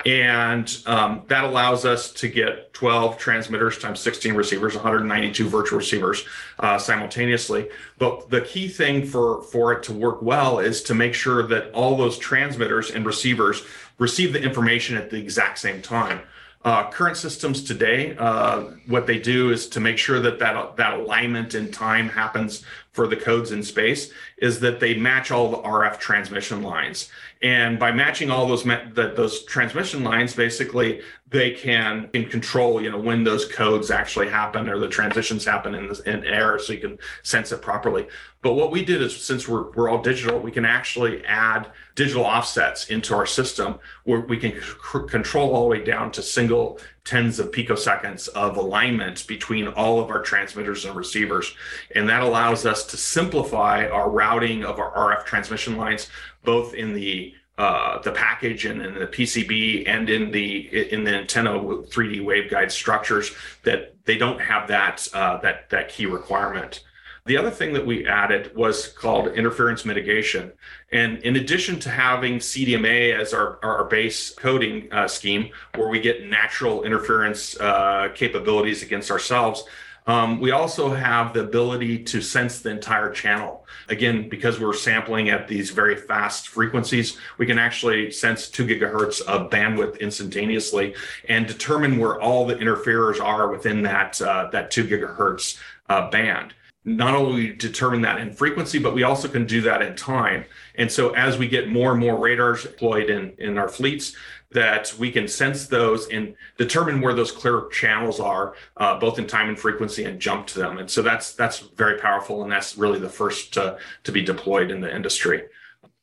And 0.08 0.74
um, 0.86 1.24
that 1.28 1.44
allows 1.44 1.84
us 1.84 2.14
to 2.14 2.30
get 2.30 2.72
12 2.72 3.18
transmitters 3.18 3.78
times 3.78 4.00
16 4.00 4.36
receivers, 4.36 4.74
192 4.74 5.50
virtual 5.50 5.80
receivers 5.80 6.24
uh, 6.60 6.78
simultaneously. 6.78 7.68
But 7.98 8.30
the 8.30 8.40
key 8.40 8.70
thing 8.70 9.06
for, 9.06 9.42
for 9.42 9.74
it 9.74 9.84
to 9.84 9.92
work 9.94 10.22
well 10.22 10.60
is 10.60 10.82
to 10.84 10.96
make 10.96 11.14
sure 11.14 11.46
that 11.48 11.72
all 11.74 11.98
those 11.98 12.18
transmitters 12.18 12.90
and 12.90 13.06
receivers 13.06 13.64
receive 13.98 14.32
the 14.32 14.42
information 14.42 14.96
at 14.96 15.10
the 15.10 15.18
exact 15.18 15.60
same 15.60 15.82
time. 15.82 16.22
Uh, 16.64 16.90
current 16.90 17.18
systems 17.18 17.62
today, 17.64 18.16
uh, 18.18 18.62
what 18.88 19.08
they 19.08 19.20
do 19.20 19.52
is 19.52 19.68
to 19.68 19.80
make 19.80 19.98
sure 19.98 20.20
that, 20.20 20.40
that 20.40 20.76
that 20.78 21.00
alignment 21.00 21.54
in 21.54 21.72
time 21.72 22.10
happens 22.10 22.64
for 22.94 23.08
the 23.08 23.16
codes 23.16 23.52
in 23.52 23.62
space, 23.62 24.12
is 24.38 24.60
that 24.60 24.80
they 24.80 24.96
match 24.96 25.32
all 25.32 25.52
the 25.52 25.58
RF 25.58 26.00
transmission 26.00 26.64
lines. 26.64 27.10
And 27.42 27.78
by 27.78 27.92
matching 27.92 28.32
all 28.32 28.48
those 28.48 28.64
that 28.64 29.14
those 29.16 29.44
transmission 29.44 30.04
lines, 30.04 30.34
basically 30.34 31.02
they 31.30 31.52
can 31.52 32.10
in 32.14 32.26
control, 32.30 32.82
you 32.82 32.90
know, 32.90 32.98
when 32.98 33.24
those 33.24 33.46
codes 33.46 33.92
actually 33.92 34.30
happen 34.30 34.70
or 34.70 34.80
the 34.80 34.88
transitions 34.88 35.44
happen 35.44 35.76
in, 35.76 35.88
the, 35.88 36.02
in 36.10 36.24
air, 36.24 36.58
so 36.58 36.72
you 36.74 36.80
can 36.80 36.98
sense 37.22 37.52
it 37.52 37.62
properly. 37.62 38.08
But 38.42 38.54
what 38.54 38.72
we 38.72 38.84
did 38.86 39.02
is, 39.02 39.16
since 39.16 39.48
we're 39.48 39.70
we're 39.72 39.90
all 39.90 40.02
digital, 40.02 40.40
we 40.40 40.52
can 40.52 40.66
actually 40.66 41.24
add 41.26 41.70
digital 41.96 42.24
offsets 42.24 42.88
into 42.88 43.14
our 43.14 43.26
system 43.26 43.78
where 44.06 44.22
we 44.22 44.38
can 44.38 44.54
c- 44.54 45.08
control 45.08 45.54
all 45.54 45.64
the 45.64 45.68
way 45.68 45.84
down 45.84 46.12
to 46.14 46.22
single 46.22 46.80
tens 47.04 47.40
of 47.40 47.52
picoseconds 47.52 48.28
of 48.30 48.58
alignment 48.58 49.26
between 49.28 49.68
all 49.70 50.00
of 50.00 50.10
our 50.10 50.22
transmitters 50.22 50.86
and 50.86 50.96
receivers. 50.96 51.56
And 51.96 52.08
that 52.10 52.22
allows 52.22 52.66
us 52.66 52.86
to 52.88 52.98
simplify 52.98 53.88
our 53.88 54.10
routing 54.10 54.66
of 54.66 54.78
our 54.80 54.92
RF 54.94 55.26
transmission 55.26 55.78
lines, 55.78 56.10
both 56.44 56.74
in 56.74 56.94
the 56.94 57.34
uh, 57.58 58.00
the 58.04 58.12
package 58.12 58.66
and 58.66 58.84
in 58.84 58.94
the 58.94 59.08
PCB 59.08 59.88
and 59.88 60.10
in 60.10 60.32
the 60.32 60.94
in 60.94 61.04
the 61.04 61.16
antenna 61.16 61.52
3D 61.52 62.22
waveguide 62.22 62.70
structures 62.70 63.32
that 63.64 63.96
they 64.06 64.18
don't 64.18 64.40
have 64.40 64.68
that 64.68 65.08
uh, 65.14 65.38
that 65.38 65.70
that 65.70 65.90
key 65.90 66.06
requirement. 66.06 66.84
The 67.28 67.36
other 67.36 67.52
thing 67.52 67.74
that 67.74 67.86
we 67.86 68.08
added 68.08 68.56
was 68.56 68.88
called 68.88 69.28
interference 69.28 69.84
mitigation. 69.84 70.54
And 70.94 71.18
in 71.24 71.36
addition 71.36 71.78
to 71.82 71.90
having 71.90 72.38
CDMA 72.38 73.20
as 73.20 73.34
our, 73.34 73.60
our 73.62 73.84
base 73.84 74.30
coding 74.30 74.88
uh, 74.94 75.10
scheme, 75.10 75.50
where 75.76 75.90
we 75.90 76.00
get 76.00 76.26
natural 76.26 76.84
interference 76.84 77.60
uh, 77.60 78.10
capabilities 78.16 78.82
against 78.82 79.12
ourselves, 79.12 79.66
um, 80.08 80.40
we 80.40 80.52
also 80.52 80.94
have 80.94 81.34
the 81.34 81.42
ability 81.42 82.04
to 82.06 82.22
sense 82.22 82.62
the 82.62 82.70
entire 82.70 83.12
channel. 83.12 83.66
Again, 83.90 84.30
because 84.30 84.60
we're 84.60 84.74
sampling 84.74 85.30
at 85.30 85.48
these 85.48 85.70
very 85.70 85.96
fast 85.96 86.48
frequencies, 86.48 87.18
we 87.38 87.46
can 87.46 87.60
actually 87.60 88.12
sense 88.12 88.50
two 88.50 88.66
gigahertz 88.66 89.22
of 89.22 89.50
bandwidth 89.50 90.00
instantaneously 90.00 90.96
and 91.28 91.46
determine 91.46 91.98
where 91.98 92.20
all 92.20 92.46
the 92.46 92.58
interferers 92.58 93.20
are 93.20 93.52
within 93.52 93.84
that 93.84 94.22
uh, 94.22 94.50
that 94.52 94.72
two 94.72 94.86
gigahertz 94.86 95.58
uh, 95.90 96.10
band 96.10 96.54
not 96.88 97.14
only 97.14 97.52
determine 97.52 98.02
that 98.02 98.18
in 98.18 98.32
frequency, 98.32 98.80
but 98.80 98.96
we 98.96 99.04
also 99.04 99.28
can 99.28 99.46
do 99.46 99.60
that 99.60 99.82
in 99.82 99.94
time. 99.98 100.46
And 100.76 100.90
so 100.90 101.10
as 101.16 101.38
we 101.38 101.50
get 101.50 101.68
more 101.68 101.92
and 101.92 102.00
more 102.00 102.18
radars 102.18 102.64
deployed 102.64 103.10
in, 103.10 103.34
in 103.40 103.58
our 103.58 103.68
fleets, 103.68 104.16
that 104.52 104.94
we 104.98 105.12
can 105.12 105.28
sense 105.28 105.68
those 105.68 106.08
and 106.10 106.36
determine 106.58 107.02
where 107.02 107.14
those 107.14 107.32
clear 107.32 107.68
channels 107.70 108.20
are, 108.20 108.56
uh, 108.78 108.98
both 109.00 109.20
in 109.20 109.28
time 109.28 109.50
and 109.50 109.60
frequency, 109.60 110.06
and 110.06 110.20
jump 110.20 110.48
to 110.48 110.60
them. 110.60 110.78
And 110.78 110.90
so 110.90 111.02
that's 111.02 111.34
that's 111.34 111.60
very 111.60 112.00
powerful, 112.00 112.44
and 112.44 112.52
that's 112.52 112.78
really 112.78 113.00
the 113.00 113.10
first 113.10 113.54
to, 113.56 113.78
to 114.04 114.12
be 114.12 114.22
deployed 114.22 114.72
in 114.72 114.80
the 114.80 114.94
industry. 114.94 115.44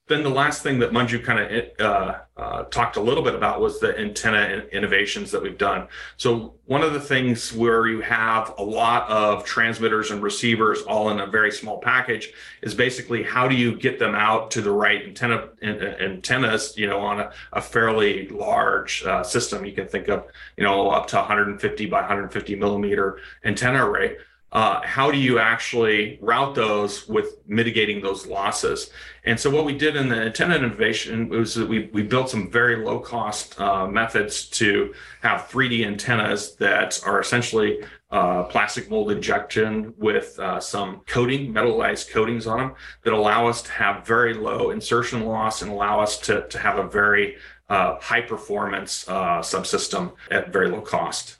Then 0.06 0.22
the 0.22 0.30
last 0.30 0.62
thing 0.62 0.80
that 0.80 0.90
Manju 0.90 1.24
kind 1.24 1.38
of 1.40 1.80
uh, 1.80 2.18
uh, 2.36 2.64
talked 2.64 2.96
a 2.96 3.00
little 3.00 3.24
bit 3.24 3.34
about 3.34 3.62
was 3.62 3.80
the 3.80 3.98
antenna 3.98 4.64
innovations 4.70 5.30
that 5.30 5.42
we've 5.42 5.56
done. 5.56 5.88
So 6.18 6.56
one 6.66 6.82
of 6.82 6.92
the 6.92 7.00
things 7.00 7.54
where 7.54 7.86
you 7.86 8.02
have 8.02 8.52
a 8.58 8.62
lot 8.62 9.08
of 9.08 9.46
transmitters 9.46 10.10
and 10.10 10.22
receivers 10.22 10.82
all 10.82 11.08
in 11.08 11.20
a 11.20 11.26
very 11.26 11.50
small 11.50 11.78
package 11.78 12.34
is 12.60 12.74
basically 12.74 13.22
how 13.22 13.48
do 13.48 13.54
you 13.54 13.76
get 13.78 13.98
them 13.98 14.14
out 14.14 14.50
to 14.50 14.60
the 14.60 14.70
right 14.70 15.06
antenna 15.06 15.48
antennas, 15.62 16.76
you 16.76 16.86
know, 16.86 17.00
on 17.00 17.20
a, 17.20 17.32
a 17.54 17.62
fairly 17.62 18.28
large 18.28 19.04
uh, 19.04 19.22
system. 19.22 19.64
You 19.64 19.72
can 19.72 19.88
think 19.88 20.08
of, 20.08 20.26
you 20.58 20.64
know, 20.64 20.90
up 20.90 21.06
to 21.08 21.16
150 21.16 21.86
by 21.86 22.00
150 22.00 22.56
millimeter 22.56 23.20
antenna 23.42 23.88
array 23.88 24.18
uh, 24.54 24.80
how 24.84 25.10
do 25.10 25.18
you 25.18 25.40
actually 25.40 26.16
route 26.22 26.54
those 26.54 27.08
with 27.08 27.38
mitigating 27.46 28.00
those 28.00 28.24
losses? 28.24 28.90
And 29.24 29.38
so 29.38 29.50
what 29.50 29.64
we 29.64 29.76
did 29.76 29.96
in 29.96 30.08
the 30.08 30.16
antenna 30.16 30.54
innovation 30.54 31.28
was 31.28 31.56
that 31.56 31.68
we, 31.68 31.90
we 31.92 32.04
built 32.04 32.30
some 32.30 32.48
very 32.48 32.76
low 32.76 33.00
cost 33.00 33.60
uh, 33.60 33.88
methods 33.88 34.48
to 34.50 34.94
have 35.22 35.48
3D 35.48 35.84
antennas 35.84 36.54
that 36.56 37.00
are 37.04 37.20
essentially 37.20 37.82
uh, 38.12 38.44
plastic 38.44 38.88
mold 38.88 39.10
injection 39.10 39.92
with 39.98 40.38
uh, 40.38 40.60
some 40.60 41.00
coating, 41.06 41.52
metallized 41.52 42.10
coatings 42.10 42.46
on 42.46 42.58
them 42.58 42.74
that 43.02 43.12
allow 43.12 43.48
us 43.48 43.60
to 43.62 43.72
have 43.72 44.06
very 44.06 44.34
low 44.34 44.70
insertion 44.70 45.24
loss 45.24 45.62
and 45.62 45.70
allow 45.72 45.98
us 45.98 46.16
to, 46.18 46.46
to 46.48 46.58
have 46.60 46.78
a 46.78 46.86
very 46.86 47.36
uh, 47.68 47.98
high 47.98 48.20
performance 48.20 49.08
uh, 49.08 49.40
subsystem 49.40 50.12
at 50.30 50.52
very 50.52 50.68
low 50.68 50.80
cost. 50.80 51.38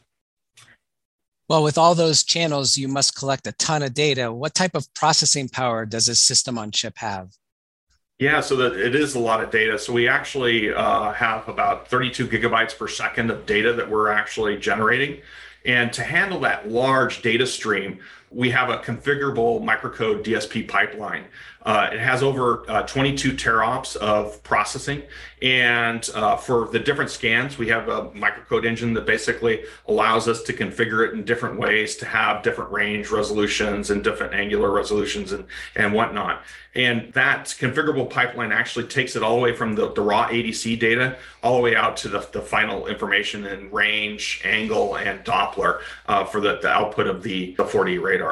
Well, 1.49 1.63
with 1.63 1.77
all 1.77 1.95
those 1.95 2.23
channels, 2.23 2.79
you 2.79 2.89
must 2.89 3.17
collect 3.17 3.47
a 3.47 3.53
ton 3.53 3.83
of 3.83 3.93
data. 3.93 4.33
What 4.33 4.55
type 4.55 4.75
of 4.75 4.93
processing 4.95 5.49
power 5.49 5.85
does 5.85 6.09
a 6.09 6.15
system 6.15 6.57
on 6.57 6.71
chip 6.71 6.99
have? 6.99 7.37
Yeah, 8.19 8.41
so 8.41 8.57
that 8.57 8.75
it 8.75 8.95
is 8.95 9.15
a 9.15 9.19
lot 9.19 9.43
of 9.43 9.51
data. 9.51 9.79
So 9.79 9.93
we 9.93 10.09
actually 10.09 10.73
uh, 10.73 11.13
have 11.13 11.49
about 11.49 11.89
32 11.89 12.29
gigabytes 12.29 12.77
per 12.77 12.89
second 12.89 13.31
of 13.31 13.45
data 13.45 13.73
that 13.75 13.91
we're 13.91 14.11
actually 14.11 14.57
generating. 14.57 15.21
And 15.67 15.93
to 15.95 16.03
handle 16.03 16.41
that 16.41 16.71
large 16.71 17.23
data 17.23 17.47
stream, 17.47 17.99
we 18.35 18.51
have 18.51 18.69
a 18.69 18.79
configurable 18.79 19.63
microcode 19.63 20.25
DSP 20.25 20.67
pipeline. 20.67 21.25
Uh, 21.65 21.89
it 21.93 21.99
has 21.99 22.23
over 22.23 22.69
uh, 22.69 22.83
22 22.83 23.33
teraops 23.33 23.97
of 23.97 24.43
processing. 24.43 25.03
And 25.41 26.09
uh, 26.15 26.37
for 26.37 26.69
the 26.69 26.79
different 26.79 27.11
scans, 27.11 27.57
we 27.57 27.69
have 27.69 27.89
a 27.89 28.11
microcode 28.11 28.67
engine 28.67 28.93
that 28.95 29.07
basically 29.07 29.65
allows 29.89 30.29
us 30.29 30.43
to 30.43 30.53
configure 30.53 31.07
it 31.07 31.15
in 31.15 31.25
different 31.25 31.59
ways 31.59 31.97
to 31.97 32.07
have 32.07 32.43
different 32.43 32.71
range 32.71 33.11
resolutions 33.11 33.91
and 33.91 34.03
different 34.03 34.35
angular 34.35 34.71
resolutions 34.71 35.33
and, 35.33 35.45
and 35.77 35.93
whatnot. 35.95 36.43
And 36.75 37.13
that 37.13 37.47
configurable 37.47 38.11
pipeline 38.11 38.53
actually 38.53 38.87
takes 38.87 39.17
it 39.17 39.23
all 39.23 39.37
the 39.37 39.43
way 39.43 39.55
from 39.55 39.75
the, 39.75 39.93
the 39.93 40.01
raw 40.03 40.29
ADC 40.29 40.81
data 40.81 41.17
all 41.43 41.57
the 41.57 41.63
way 41.63 41.77
out 41.77 41.97
to 41.99 42.09
the, 42.09 42.27
the 42.33 42.41
final 42.41 42.87
information 42.87 43.47
in 43.47 43.71
range, 43.71 44.41
angle, 44.45 44.97
and 44.97 45.25
Doppler 45.25 45.81
uh, 46.07 46.25
for 46.25 46.41
the, 46.41 46.59
the 46.61 46.69
output 46.69 47.07
of 47.07 47.23
the, 47.23 47.55
the 47.57 47.65
4D 47.65 48.03
radar. 48.03 48.24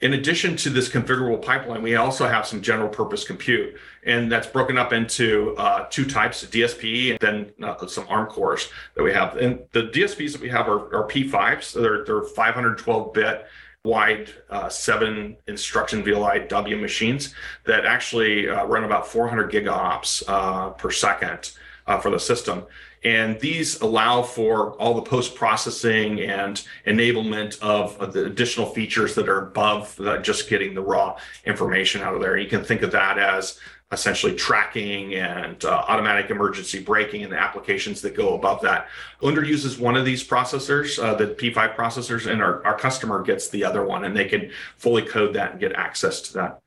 In 0.00 0.12
addition 0.12 0.56
to 0.56 0.68
this 0.68 0.90
configurable 0.90 1.40
pipeline, 1.40 1.82
we 1.82 1.96
also 1.96 2.28
have 2.28 2.46
some 2.46 2.60
general 2.60 2.88
purpose 2.88 3.24
compute, 3.24 3.76
and 4.04 4.30
that's 4.30 4.46
broken 4.46 4.76
up 4.76 4.92
into 4.92 5.54
uh, 5.56 5.86
two 5.88 6.04
types 6.04 6.42
of 6.42 6.50
DSP 6.50 7.12
and 7.12 7.18
then 7.20 7.66
uh, 7.66 7.86
some 7.86 8.06
ARM 8.08 8.26
cores 8.26 8.68
that 8.94 9.02
we 9.02 9.12
have. 9.14 9.38
And 9.38 9.60
the 9.72 9.84
DSPs 9.84 10.32
that 10.32 10.42
we 10.42 10.50
have 10.50 10.68
are, 10.68 10.94
are 10.94 11.08
P5s, 11.08 11.62
so 11.62 11.80
they're, 11.80 12.04
they're 12.04 12.22
512 12.22 13.12
bit 13.14 13.46
wide 13.86 14.28
uh, 14.50 14.68
seven 14.68 15.36
instruction 15.46 16.02
VLIW 16.02 16.78
machines 16.78 17.34
that 17.64 17.86
actually 17.86 18.50
uh, 18.50 18.66
run 18.66 18.84
about 18.84 19.06
400 19.06 19.50
gigaops 19.50 20.22
uh, 20.28 20.70
per 20.70 20.90
second 20.90 21.52
uh, 21.86 21.98
for 21.98 22.10
the 22.10 22.20
system. 22.20 22.64
And 23.04 23.38
these 23.40 23.80
allow 23.80 24.22
for 24.22 24.72
all 24.80 24.94
the 24.94 25.02
post 25.02 25.34
processing 25.34 26.20
and 26.20 26.62
enablement 26.86 27.60
of, 27.60 28.12
the 28.12 28.24
additional 28.24 28.66
features 28.66 29.14
that 29.14 29.28
are 29.28 29.38
above 29.38 30.00
just 30.22 30.48
getting 30.48 30.74
the 30.74 30.82
raw 30.82 31.16
information 31.44 32.02
out 32.02 32.14
of 32.14 32.20
there. 32.20 32.36
You 32.36 32.48
can 32.48 32.64
think 32.64 32.82
of 32.82 32.92
that 32.92 33.18
as 33.18 33.58
essentially 33.92 34.34
tracking 34.34 35.14
and 35.14 35.64
uh, 35.64 35.84
automatic 35.88 36.30
emergency 36.30 36.80
braking 36.80 37.22
and 37.22 37.32
the 37.32 37.38
applications 37.38 38.02
that 38.02 38.16
go 38.16 38.34
above 38.34 38.60
that. 38.60 38.88
Uhnder 39.22 39.46
uses 39.46 39.78
one 39.78 39.96
of 39.96 40.04
these 40.04 40.26
processors, 40.26 41.02
uh, 41.02 41.14
the 41.14 41.28
P5 41.28 41.76
processors, 41.76 42.30
and 42.30 42.42
our, 42.42 42.64
our 42.66 42.76
customer 42.76 43.22
gets 43.22 43.48
the 43.48 43.62
other 43.62 43.84
one, 43.84 44.04
and 44.04 44.16
they 44.16 44.24
can 44.24 44.50
fully 44.76 45.02
code 45.02 45.34
that 45.34 45.52
and 45.52 45.60
get 45.60 45.72
access 45.74 46.20
to 46.22 46.34
that. 46.34 46.60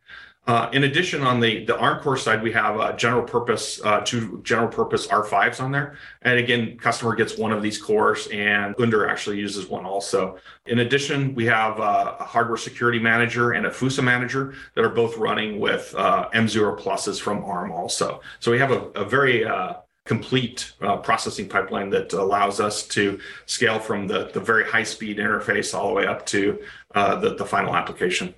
Uh, 0.50 0.68
in 0.74 0.86
addition, 0.86 1.22
on 1.22 1.40
the, 1.40 1.64
the 1.66 1.78
ARM 1.78 2.02
core 2.02 2.18
side, 2.18 2.42
we 2.42 2.52
have 2.52 2.80
uh, 2.80 2.92
general 2.94 3.22
purpose, 3.22 3.80
uh, 3.84 4.00
two 4.00 4.42
general 4.44 4.68
purpose 4.68 5.06
R5s 5.06 5.62
on 5.62 5.72
there. 5.72 5.96
And 6.24 6.40
again, 6.40 6.76
customer 6.76 7.14
gets 7.14 7.38
one 7.38 7.52
of 7.52 7.62
these 7.62 7.80
cores 7.80 8.26
and 8.32 8.76
Uhnder 8.78 9.08
actually 9.08 9.38
uses 9.38 9.68
one 9.68 9.86
also. 9.86 10.40
In 10.66 10.80
addition, 10.80 11.36
we 11.36 11.46
have 11.46 11.80
uh, 11.80 12.16
a 12.20 12.24
hardware 12.24 12.58
security 12.58 12.98
manager 12.98 13.52
and 13.52 13.68
a 13.68 13.70
FUSA 13.70 14.04
manager 14.04 14.56
that 14.74 14.84
are 14.84 14.90
both 14.90 15.18
running 15.18 15.60
with 15.60 15.94
uh, 15.96 16.30
M0 16.34 16.80
pluses 16.80 17.22
from 17.22 17.46
ARM 17.46 17.72
also. 17.72 18.20
So 18.40 18.50
we 18.50 18.58
have 18.58 18.72
a, 18.72 18.86
a 18.96 19.06
very 19.06 19.46
uh, 19.46 19.74
complete 20.06 20.74
uh, 20.82 20.98
processing 20.98 21.48
pipeline 21.48 21.92
that 21.92 22.12
allows 22.14 22.60
us 22.60 22.88
to 22.88 23.20
scale 23.46 23.78
from 23.78 24.08
the, 24.08 24.32
the 24.34 24.40
very 24.40 24.66
high 24.66 24.82
speed 24.82 25.20
interface 25.20 25.78
all 25.78 25.90
the 25.90 25.94
way 25.94 26.08
up 26.08 26.26
to 26.26 26.60
uh, 26.96 27.18
the, 27.18 27.36
the 27.36 27.46
final 27.46 27.76
application. 27.76 28.34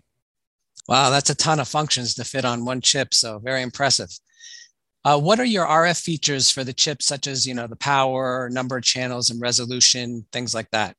Wow, 0.88 1.10
that's 1.10 1.30
a 1.30 1.36
ton 1.36 1.60
of 1.60 1.68
functions 1.68 2.16
to 2.16 2.24
fit 2.24 2.46
on 2.46 2.66
one 2.66 2.82
chip. 2.82 3.13
So 3.13 3.40
very 3.40 3.62
impressive. 3.62 4.10
Uh, 5.04 5.20
what 5.20 5.40
are 5.40 5.46
your 5.46 5.66
RF 5.66 6.00
features 6.01 6.51
for 6.51 6.63
the 6.63 6.74
chip, 6.74 7.01
such 7.01 7.28
as 7.28 7.46
you 7.46 7.54
know 7.54 7.68
the 7.68 7.75
power, 7.75 8.50
number 8.51 8.78
of 8.78 8.84
channels, 8.84 9.30
and 9.30 9.42
resolution, 9.42 10.25
things 10.32 10.54
like 10.54 10.70
that? 10.72 10.96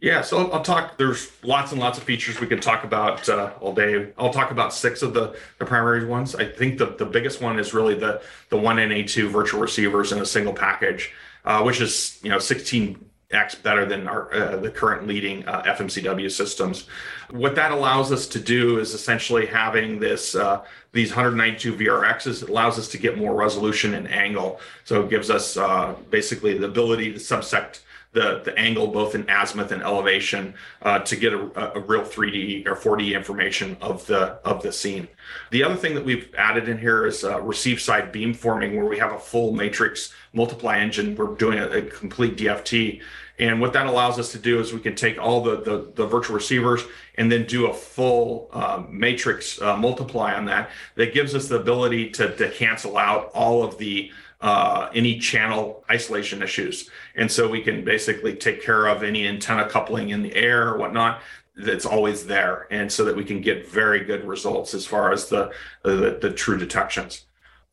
Yeah, 0.00 0.22
so 0.22 0.50
I'll, 0.52 0.62
talk. 0.62 0.96
There's 0.96 1.32
lots 1.42 1.72
and 1.72 1.80
lots 1.80 1.98
of 1.98 2.04
features 2.04 2.40
we 2.40 2.46
can 2.46 2.60
talk 2.60 2.84
about 2.84 3.28
uh, 3.28 3.52
all 3.60 3.74
day. 3.74 4.12
I'll 4.16 4.32
talk 4.32 4.52
about 4.52 4.72
six 4.72 5.02
of 5.02 5.12
the, 5.12 5.36
the 5.58 5.64
primary 5.64 6.04
ones. 6.06 6.36
I 6.36 6.44
think 6.44 6.78
the, 6.78 6.94
the 6.96 7.04
biggest 7.04 7.42
one 7.42 7.58
is 7.58 7.74
really 7.74 7.94
the 7.94 8.22
the 8.50 8.56
one 8.56 8.76
NA2 8.76 9.28
virtual 9.28 9.60
receivers 9.60 10.12
in 10.12 10.20
a 10.20 10.26
single 10.26 10.52
package, 10.52 11.12
uh, 11.44 11.62
which 11.62 11.80
is 11.80 12.20
you 12.22 12.30
know 12.30 12.38
16 12.38 13.04
X 13.30 13.54
better 13.54 13.84
than 13.84 14.08
our 14.08 14.32
uh, 14.32 14.56
the 14.56 14.70
current 14.70 15.06
leading 15.06 15.46
uh, 15.46 15.62
FMCW 15.64 16.30
systems. 16.30 16.86
What 17.30 17.54
that 17.56 17.72
allows 17.72 18.10
us 18.10 18.26
to 18.28 18.40
do 18.40 18.78
is 18.78 18.94
essentially 18.94 19.44
having 19.44 20.00
this 20.00 20.34
uh, 20.34 20.64
these 20.92 21.10
192 21.10 21.74
VRXs 21.76 22.48
allows 22.48 22.78
us 22.78 22.88
to 22.88 22.98
get 22.98 23.18
more 23.18 23.34
resolution 23.34 23.92
and 23.92 24.08
angle. 24.10 24.60
So 24.84 25.02
it 25.02 25.10
gives 25.10 25.28
us 25.28 25.58
uh, 25.58 25.94
basically 26.08 26.56
the 26.56 26.66
ability 26.66 27.12
to 27.12 27.18
subsect 27.18 27.80
the, 28.12 28.40
the 28.44 28.58
angle 28.58 28.86
both 28.86 29.14
in 29.14 29.28
azimuth 29.28 29.70
and 29.70 29.82
elevation 29.82 30.54
uh, 30.82 30.98
to 31.00 31.16
get 31.16 31.32
a, 31.32 31.76
a, 31.76 31.80
real 31.80 32.02
3D 32.02 32.66
or 32.66 32.74
4D 32.74 33.14
information 33.14 33.76
of 33.80 34.06
the 34.06 34.38
of 34.44 34.62
the 34.62 34.72
scene. 34.72 35.08
The 35.50 35.62
other 35.62 35.76
thing 35.76 35.94
that 35.94 36.04
we've 36.04 36.34
added 36.34 36.68
in 36.68 36.78
here 36.78 37.06
is 37.06 37.22
uh, 37.22 37.40
receive 37.42 37.80
side 37.80 38.10
beam 38.10 38.32
forming, 38.32 38.76
where 38.76 38.86
we 38.86 38.98
have 38.98 39.12
a 39.12 39.18
full 39.18 39.52
matrix 39.52 40.14
multiply 40.32 40.78
engine. 40.78 41.16
We're 41.16 41.34
doing 41.34 41.58
a, 41.58 41.68
a 41.68 41.82
complete 41.82 42.36
DFT. 42.36 43.02
And 43.38 43.60
what 43.60 43.72
that 43.74 43.86
allows 43.86 44.18
us 44.18 44.32
to 44.32 44.38
do 44.38 44.58
is 44.60 44.72
we 44.72 44.80
can 44.80 44.94
take 44.94 45.18
all 45.18 45.42
the, 45.42 45.60
the, 45.60 45.92
the 45.94 46.06
virtual 46.06 46.34
receivers 46.34 46.82
and 47.16 47.30
then 47.30 47.46
do 47.46 47.66
a 47.66 47.74
full 47.74 48.48
uh, 48.52 48.82
matrix 48.88 49.60
uh, 49.62 49.76
multiply 49.76 50.34
on 50.34 50.44
that. 50.46 50.70
That 50.96 51.14
gives 51.14 51.34
us 51.34 51.48
the 51.48 51.60
ability 51.60 52.10
to, 52.10 52.34
to 52.36 52.50
cancel 52.50 52.96
out 52.96 53.30
all 53.34 53.62
of 53.62 53.78
the 53.78 54.10
uh, 54.40 54.88
any 54.94 55.18
channel 55.18 55.84
isolation 55.90 56.42
issues. 56.42 56.90
And 57.16 57.30
so 57.30 57.48
we 57.48 57.62
can 57.62 57.84
basically 57.84 58.34
take 58.34 58.62
care 58.62 58.86
of 58.86 59.02
any 59.02 59.26
antenna 59.26 59.68
coupling 59.68 60.10
in 60.10 60.22
the 60.22 60.34
air 60.34 60.68
or 60.68 60.78
whatnot 60.78 61.22
that's 61.56 61.86
always 61.86 62.26
there. 62.26 62.66
And 62.70 62.90
so 62.90 63.04
that 63.04 63.16
we 63.16 63.24
can 63.24 63.40
get 63.40 63.68
very 63.68 64.04
good 64.04 64.24
results 64.24 64.74
as 64.74 64.86
far 64.86 65.12
as 65.12 65.28
the, 65.28 65.52
the, 65.82 66.18
the 66.20 66.32
true 66.32 66.56
detections. 66.56 67.26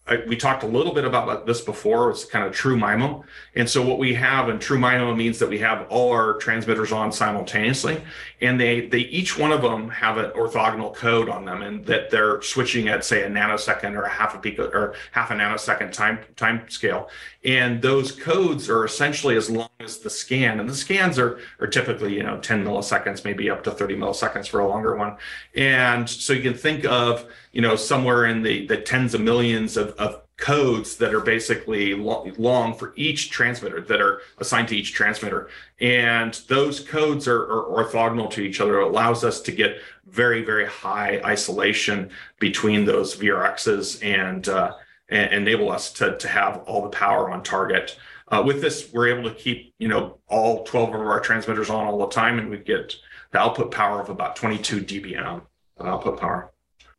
I, 0.07 0.17
we 0.27 0.35
talked 0.35 0.61
a 0.61 0.67
little 0.67 0.93
bit 0.93 1.03
about 1.03 1.47
this 1.47 1.61
before. 1.61 2.11
It's 2.11 2.25
kind 2.25 2.45
of 2.45 2.53
true 2.53 2.77
MIMO. 2.77 3.23
And 3.55 3.67
so 3.67 3.81
what 3.81 3.97
we 3.97 4.13
have 4.13 4.49
in 4.49 4.59
true 4.59 4.77
MIMO 4.77 5.15
means 5.17 5.39
that 5.39 5.49
we 5.49 5.57
have 5.59 5.87
all 5.89 6.11
our 6.11 6.35
transmitters 6.35 6.91
on 6.91 7.11
simultaneously, 7.11 8.01
and 8.39 8.59
they 8.59 8.87
they 8.87 8.99
each 8.99 9.37
one 9.37 9.51
of 9.51 9.63
them 9.63 9.89
have 9.89 10.17
an 10.17 10.29
orthogonal 10.31 10.93
code 10.93 11.27
on 11.27 11.45
them, 11.45 11.63
and 11.63 11.85
that 11.87 12.11
they're 12.11 12.41
switching 12.43 12.87
at 12.87 13.03
say 13.03 13.23
a 13.23 13.29
nanosecond 13.29 13.95
or 13.95 14.03
a 14.03 14.09
half 14.09 14.35
a 14.35 14.37
pico 14.37 14.69
or 14.69 14.93
half 15.11 15.31
a 15.31 15.33
nanosecond 15.33 15.91
time 15.91 16.19
time 16.35 16.69
scale. 16.69 17.09
And 17.45 17.81
those 17.81 18.11
codes 18.11 18.69
are 18.69 18.83
essentially 18.83 19.37
as 19.37 19.49
long 19.49 19.69
as 19.79 19.99
the 19.99 20.09
scan, 20.09 20.59
and 20.59 20.67
the 20.67 20.75
scans 20.75 21.19
are 21.19 21.39
are 21.59 21.67
typically 21.67 22.15
you 22.15 22.23
know 22.23 22.39
10 22.39 22.65
milliseconds, 22.65 23.23
maybe 23.23 23.49
up 23.49 23.63
to 23.63 23.71
30 23.71 23.95
milliseconds 23.95 24.47
for 24.47 24.59
a 24.59 24.67
longer 24.67 24.95
one. 24.95 25.17
And 25.55 26.09
so 26.09 26.33
you 26.33 26.41
can 26.41 26.55
think 26.55 26.85
of 26.85 27.25
you 27.51 27.61
know 27.61 27.75
somewhere 27.75 28.25
in 28.25 28.41
the 28.41 28.65
the 28.65 28.77
tens 28.77 29.13
of 29.13 29.21
millions 29.21 29.77
of, 29.77 29.89
of 29.91 30.21
codes 30.37 30.97
that 30.97 31.13
are 31.13 31.21
basically 31.21 31.93
long 31.93 32.73
for 32.73 32.93
each 32.97 33.29
transmitter 33.29 33.79
that 33.79 34.01
are 34.01 34.21
assigned 34.39 34.67
to 34.67 34.75
each 34.75 34.93
transmitter. 34.93 35.47
And 35.79 36.33
those 36.49 36.81
codes 36.81 37.27
are, 37.27 37.41
are, 37.43 37.85
orthogonal 37.85 38.29
to 38.31 38.41
each 38.41 38.59
other. 38.59 38.81
It 38.81 38.87
allows 38.87 39.23
us 39.23 39.39
to 39.41 39.53
get 39.53 39.77
very, 40.07 40.43
very 40.43 40.65
high 40.65 41.21
isolation 41.23 42.09
between 42.39 42.83
those 42.83 43.15
VRXs 43.15 44.03
and, 44.03 44.49
uh, 44.49 44.73
and 45.09 45.33
enable 45.33 45.71
us 45.71 45.91
to, 45.93 46.17
to 46.17 46.27
have 46.27 46.57
all 46.65 46.81
the 46.81 46.89
power 46.89 47.29
on 47.29 47.43
target. 47.43 47.97
Uh, 48.27 48.41
with 48.45 48.61
this, 48.61 48.91
we're 48.91 49.07
able 49.07 49.29
to 49.29 49.35
keep, 49.35 49.73
you 49.77 49.87
know, 49.87 50.17
all 50.27 50.63
12 50.63 50.95
of 50.95 51.01
our 51.01 51.19
transmitters 51.19 51.69
on 51.69 51.85
all 51.85 51.99
the 51.99 52.07
time, 52.07 52.39
and 52.39 52.49
we 52.49 52.57
get 52.57 52.95
the 53.31 53.39
output 53.39 53.71
power 53.71 54.01
of 54.01 54.09
about 54.09 54.35
22 54.35 54.81
dBm 54.81 55.41
of 55.77 55.85
output 55.85 56.19
power. 56.19 56.51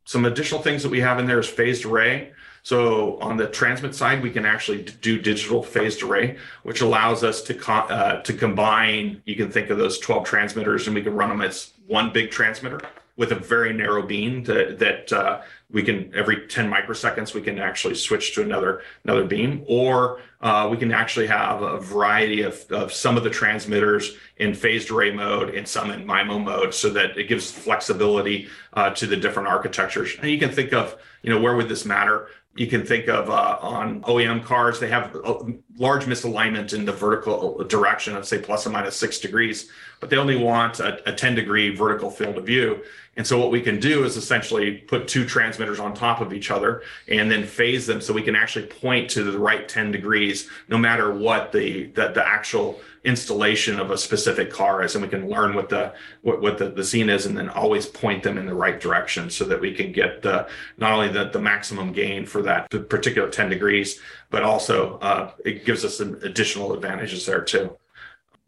Some 0.05 0.25
additional 0.25 0.63
things 0.63 0.85
that 0.85 0.91
we 0.91 1.01
have 1.01 1.19
in 1.19 1.27
there 1.27 1.41
is 1.41 1.49
phased 1.49 1.85
array. 1.85 2.33
So 2.63 3.19
on 3.19 3.37
the 3.37 3.49
transmit 3.49 3.95
side, 3.95 4.23
we 4.23 4.31
can 4.31 4.47
actually 4.47 4.83
do 4.83 5.21
digital 5.21 5.63
phased 5.63 6.03
array, 6.03 6.37
which 6.63 6.81
allows 6.81 7.25
us 7.25 7.43
to 7.43 7.55
co- 7.55 7.73
uh, 7.73 8.23
to 8.23 8.33
combine. 8.33 9.23
You 9.25 9.35
can 9.35 9.51
think 9.51 9.71
of 9.71 9.79
those 9.79 9.99
12 9.99 10.25
transmitters, 10.25 10.87
and 10.87 10.95
we 10.95 11.03
can 11.03 11.15
run 11.15 11.29
them 11.29 11.43
as 11.43 11.73
one 11.87 12.13
big 12.13 12.31
transmitter 12.31 12.81
with 13.17 13.33
a 13.33 13.35
very 13.35 13.73
narrow 13.73 14.03
beam 14.03 14.45
that 14.45 14.79
that 14.79 15.13
uh, 15.13 15.41
we 15.71 15.83
can 15.83 16.13
every 16.15 16.47
10 16.47 16.71
microseconds 16.71 17.35
we 17.35 17.41
can 17.41 17.59
actually 17.59 17.95
switch 17.95 18.35
to 18.35 18.43
another 18.43 18.83
another 19.05 19.25
beam. 19.25 19.65
Or 19.69 20.21
uh, 20.41 20.69
we 20.71 20.77
can 20.77 20.93
actually 20.93 21.27
have 21.27 21.63
a 21.63 21.81
variety 21.81 22.43
of, 22.43 22.65
of 22.71 22.93
some 22.93 23.17
of 23.17 23.25
the 23.25 23.31
transmitters 23.31 24.17
in 24.37 24.55
phased 24.55 24.91
array 24.91 25.11
mode 25.11 25.55
and 25.55 25.67
some 25.67 25.91
in 25.91 26.07
MIMO 26.07 26.45
mode 26.45 26.75
so 26.75 26.91
that 26.91 27.17
it 27.17 27.29
gives 27.29 27.51
flexibility 27.51 28.49
uh, 28.75 28.91
to 28.91 29.07
the 29.07 29.17
different 29.17 29.49
architectures. 29.49 30.15
And 30.21 30.31
you 30.31 30.39
can 30.39 30.51
think 30.51 30.73
of 30.73 30.97
you 31.23 31.31
know 31.31 31.41
where 31.41 31.57
would 31.57 31.69
this 31.69 31.85
matter? 31.85 32.29
You 32.55 32.67
can 32.67 32.87
think 32.87 33.09
of 33.09 33.29
uh, 33.29 33.59
on 33.61 34.01
OEM 34.03 34.43
cars, 34.43 34.81
they 34.81 34.89
have 34.89 35.15
a 35.15 35.41
large 35.77 36.07
misalignment 36.07 36.73
in 36.73 36.87
the 36.87 36.93
vertical 36.93 37.63
direction 37.65 38.17
of 38.17 38.27
say 38.27 38.39
plus 38.39 38.67
or 38.67 38.71
minus 38.71 38.97
six 38.97 39.19
degrees, 39.19 39.71
but 40.01 40.09
they 40.09 40.17
only 40.17 40.37
want 40.37 40.81
a, 40.81 41.07
a 41.07 41.15
10 41.15 41.35
degree 41.35 41.75
vertical 41.75 42.11
field 42.11 42.39
of 42.39 42.47
view. 42.47 42.83
And 43.17 43.27
so 43.27 43.39
what 43.39 43.51
we 43.51 43.63
can 43.63 43.81
do 43.81 44.05
is 44.05 44.17
essentially 44.17 44.73
put 44.77 45.09
two 45.09 45.25
transmitters 45.25 45.81
on 45.81 45.95
top 45.95 46.21
of 46.21 46.33
each 46.33 46.51
other 46.51 46.83
and 47.09 47.31
then 47.31 47.47
phase 47.47 47.87
them 47.87 48.01
so 48.01 48.13
we 48.13 48.23
can 48.23 48.37
actually 48.37 48.67
point 48.67 49.09
to 49.11 49.23
the 49.23 49.39
right 49.39 49.67
10 49.67 49.91
degrees 49.91 50.49
no 50.69 50.77
matter 50.77 51.13
what 51.13 51.53
the 51.53 51.87
the, 51.87 52.09
the 52.09 52.27
actual 52.27 52.81
installation 53.05 53.79
of 53.79 53.91
a 53.91 53.97
specific 53.97 54.51
car 54.51 54.83
is. 54.83 54.95
And 54.95 55.03
we 55.03 55.09
can 55.09 55.31
learn 55.31 55.55
what 55.55 55.69
the 55.69 55.95
what, 56.23 56.43
what 56.43 56.59
the, 56.59 56.69
the 56.69 56.85
scene 56.85 57.09
is 57.09 57.25
and 57.25 57.37
then 57.39 57.49
always 57.49 57.87
point 57.87 58.23
them 58.23 58.37
in 58.37 58.47
the 58.47 58.55
right 58.55 58.79
direction 58.79 59.31
so 59.31 59.45
that 59.45 59.61
we 59.61 59.73
can 59.73 59.93
get 59.93 60.23
the 60.23 60.49
not 60.77 60.93
only 60.93 61.09
the, 61.09 61.31
the 61.31 61.41
maximum 61.41 61.93
gain 61.93 62.27
for 62.27 62.43
that 62.43 62.69
particular 62.89 63.31
10 63.31 63.49
degrees 63.49 64.01
but 64.29 64.43
also 64.43 64.99
uh, 64.99 65.31
it 65.45 65.65
gives 65.65 65.85
us 65.85 65.99
some 65.99 66.17
additional 66.23 66.75
advantages 66.75 67.25
there 67.25 67.43
too 67.43 67.77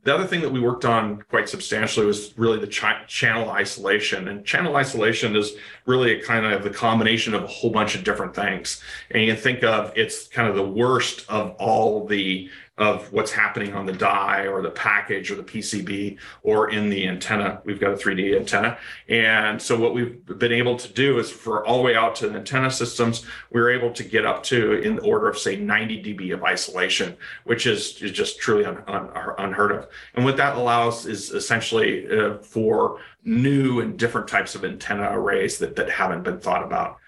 the 0.04 0.14
other 0.14 0.26
thing 0.26 0.40
that 0.40 0.50
we 0.50 0.60
worked 0.60 0.84
on 0.84 1.22
quite 1.22 1.48
substantially 1.48 2.06
was 2.06 2.36
really 2.38 2.58
the 2.58 2.66
ch- 2.66 2.84
channel 3.08 3.50
isolation. 3.50 4.28
And 4.28 4.44
channel 4.44 4.76
isolation 4.76 5.34
is 5.36 5.52
really 5.86 6.18
a 6.18 6.22
kind 6.22 6.46
of 6.46 6.62
the 6.62 6.70
combination 6.70 7.34
of 7.34 7.42
a 7.42 7.46
whole 7.46 7.70
bunch 7.70 7.94
of 7.94 8.04
different 8.04 8.34
things. 8.34 8.80
And 9.10 9.22
you 9.22 9.32
can 9.32 9.40
think 9.40 9.64
of 9.64 9.92
it's 9.96 10.28
kind 10.28 10.48
of 10.48 10.54
the 10.54 10.66
worst 10.66 11.28
of 11.28 11.50
all 11.58 12.06
the 12.06 12.48
of 12.78 13.12
what's 13.12 13.32
happening 13.32 13.74
on 13.74 13.86
the 13.86 13.92
die 13.92 14.46
or 14.46 14.62
the 14.62 14.70
package 14.70 15.30
or 15.30 15.34
the 15.34 15.42
PCB 15.42 16.16
or 16.42 16.70
in 16.70 16.88
the 16.88 17.08
antenna. 17.08 17.60
We've 17.64 17.80
got 17.80 17.92
a 17.92 17.96
3D 17.96 18.36
antenna. 18.36 18.78
And 19.08 19.60
so 19.60 19.78
what 19.78 19.94
we've 19.94 20.24
been 20.38 20.52
able 20.52 20.76
to 20.76 20.92
do 20.92 21.18
is 21.18 21.30
for 21.30 21.66
all 21.66 21.78
the 21.78 21.82
way 21.82 21.96
out 21.96 22.14
to 22.16 22.28
the 22.28 22.38
antenna 22.38 22.70
systems, 22.70 23.26
we 23.50 23.60
are 23.60 23.68
able 23.68 23.92
to 23.92 24.04
get 24.04 24.24
up 24.24 24.44
to 24.44 24.74
in 24.80 24.96
the 24.96 25.02
order 25.02 25.28
of 25.28 25.36
say 25.36 25.56
90 25.56 26.02
dB 26.04 26.32
of 26.32 26.44
isolation, 26.44 27.16
which 27.44 27.66
is, 27.66 28.00
is 28.00 28.12
just 28.12 28.38
truly 28.38 28.64
un, 28.64 28.82
un, 28.86 29.10
unheard 29.38 29.72
of. 29.72 29.88
And 30.14 30.24
what 30.24 30.36
that 30.36 30.56
allows 30.56 31.04
is 31.04 31.30
essentially 31.30 32.08
uh, 32.08 32.38
for 32.38 33.00
new 33.24 33.80
and 33.80 33.98
different 33.98 34.28
types 34.28 34.54
of 34.54 34.64
antenna 34.64 35.10
arrays 35.10 35.58
that, 35.58 35.74
that 35.76 35.90
haven't 35.90 36.22
been 36.22 36.38
thought 36.38 36.62
about. 36.62 36.98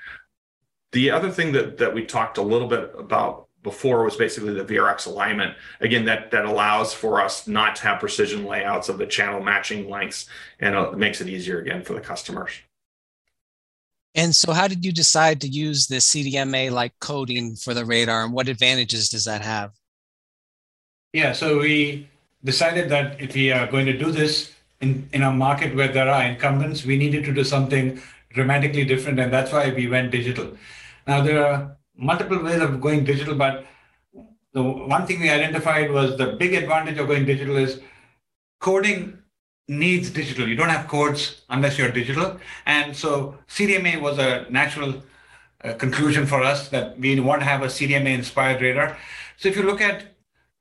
The 0.93 1.13
other 1.13 1.31
thing 1.31 1.53
that, 1.53 1.79
that 1.79 1.95
we 1.95 2.05
talked 2.05 2.39
a 2.39 2.43
little 2.43 2.67
bit 2.67 2.93
about 2.99 3.47
before 3.63 4.05
was 4.05 4.17
basically 4.17 4.55
the 4.55 4.65
VRX 4.65 5.07
alignment. 5.07 5.55
Again, 5.81 6.05
that 6.07 6.31
that 6.31 6.45
allows 6.45 6.95
for 6.95 7.21
us 7.21 7.47
not 7.47 7.77
to 7.77 7.83
have 7.83 8.01
precision 8.01 8.45
layouts 8.45 8.89
of 8.89 8.99
the 8.99 9.07
channel 9.07 9.43
matching 9.43 9.89
lengths, 9.89 10.27
and 10.61 10.75
it 10.75 10.97
makes 10.97 11.21
it 11.21 11.29
easier 11.29 11.61
again 11.61 11.83
for 11.83 11.95
the 11.95 12.01
customers. 12.01 12.53
And 14.15 14.35
so, 14.35 14.53
how 14.53 14.67
did 14.67 14.85
you 14.85 14.93
decide 14.93 15.41
to 15.43 15.49
use 15.49 15.87
the 15.87 15.97
CDMA 15.97 16.71
like 16.71 16.93
coding 17.01 17.55
for 17.55 17.75
the 17.75 17.85
radar, 17.85 18.25
and 18.25 18.33
what 18.33 18.49
advantages 18.49 19.09
does 19.09 19.25
that 19.25 19.43
have? 19.43 19.73
Yeah, 21.13 21.33
so 21.33 21.59
we 21.59 22.09
decided 22.45 22.89
that 22.91 23.21
if 23.21 23.35
we 23.35 23.53
are 23.53 23.67
going 23.67 23.87
to 23.87 23.97
do 23.97 24.11
this 24.11 24.53
in, 24.81 25.09
in 25.13 25.23
a 25.23 25.31
market 25.31 25.75
where 25.75 25.89
there 25.89 26.09
are 26.09 26.23
incumbents, 26.23 26.85
we 26.85 26.97
needed 26.97 27.25
to 27.25 27.33
do 27.33 27.45
something 27.45 28.01
dramatically 28.31 28.85
different, 28.85 29.21
and 29.21 29.33
that's 29.33 29.53
why 29.53 29.71
we 29.71 29.87
went 29.87 30.11
digital. 30.11 30.57
Now, 31.07 31.23
there 31.23 31.45
are 31.45 31.77
multiple 32.01 32.43
ways 32.43 32.61
of 32.61 32.81
going 32.81 33.05
digital, 33.05 33.35
but 33.35 33.67
the 34.53 34.63
one 34.63 35.07
thing 35.07 35.21
we 35.21 35.31
identified 35.31 35.91
was 35.91 36.17
the 36.17 36.33
big 36.33 36.55
advantage 36.55 36.99
of 36.99 37.07
going 37.07 37.25
digital 37.25 37.57
is 37.57 37.81
coding 38.59 39.19
needs 39.69 40.11
digital. 40.11 40.49
You 40.49 40.57
don't 40.57 40.69
have 40.69 40.89
codes 40.89 41.43
unless 41.49 41.79
you're 41.79 41.93
digital. 41.93 42.41
And 42.67 42.97
so 42.97 43.39
CDMA 43.49 44.01
was 44.01 44.19
a 44.19 44.47
natural 44.51 45.03
uh, 45.63 45.75
conclusion 45.75 46.27
for 46.27 46.43
us 46.43 46.69
that 46.71 46.99
we 46.99 47.21
want 47.21 47.43
to 47.43 47.47
have 47.47 47.63
a 47.63 47.67
CDMA 47.67 48.15
inspired 48.15 48.61
radar. 48.61 48.97
So 49.37 49.49
if 49.49 49.57
you 49.57 49.63
look 49.63 49.81
at 49.81 50.17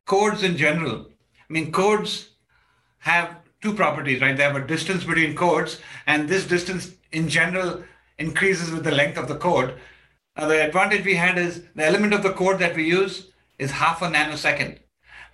codes 0.05 0.43
in 0.43 0.55
general, 0.57 1.07
I 1.49 1.53
mean, 1.53 1.71
codes 1.71 2.29
have 2.99 3.37
two 3.61 3.73
properties, 3.73 4.21
right? 4.21 4.37
They 4.37 4.43
have 4.43 4.55
a 4.55 4.65
distance 4.65 5.03
between 5.03 5.35
codes, 5.35 5.79
and 6.05 6.29
this 6.29 6.45
distance 6.45 6.91
in 7.11 7.27
general 7.27 7.83
increases 8.19 8.71
with 8.71 8.83
the 8.83 8.91
length 8.91 9.17
of 9.17 9.27
the 9.27 9.35
code. 9.35 9.75
Now, 10.39 10.47
the 10.47 10.65
advantage 10.65 11.03
we 11.03 11.15
had 11.15 11.37
is 11.37 11.63
the 11.75 11.85
element 11.85 12.13
of 12.13 12.23
the 12.23 12.31
code 12.31 12.59
that 12.59 12.73
we 12.73 12.85
use 12.85 13.27
is 13.57 13.71
half 13.71 14.01
a 14.01 14.05
nanosecond. 14.05 14.77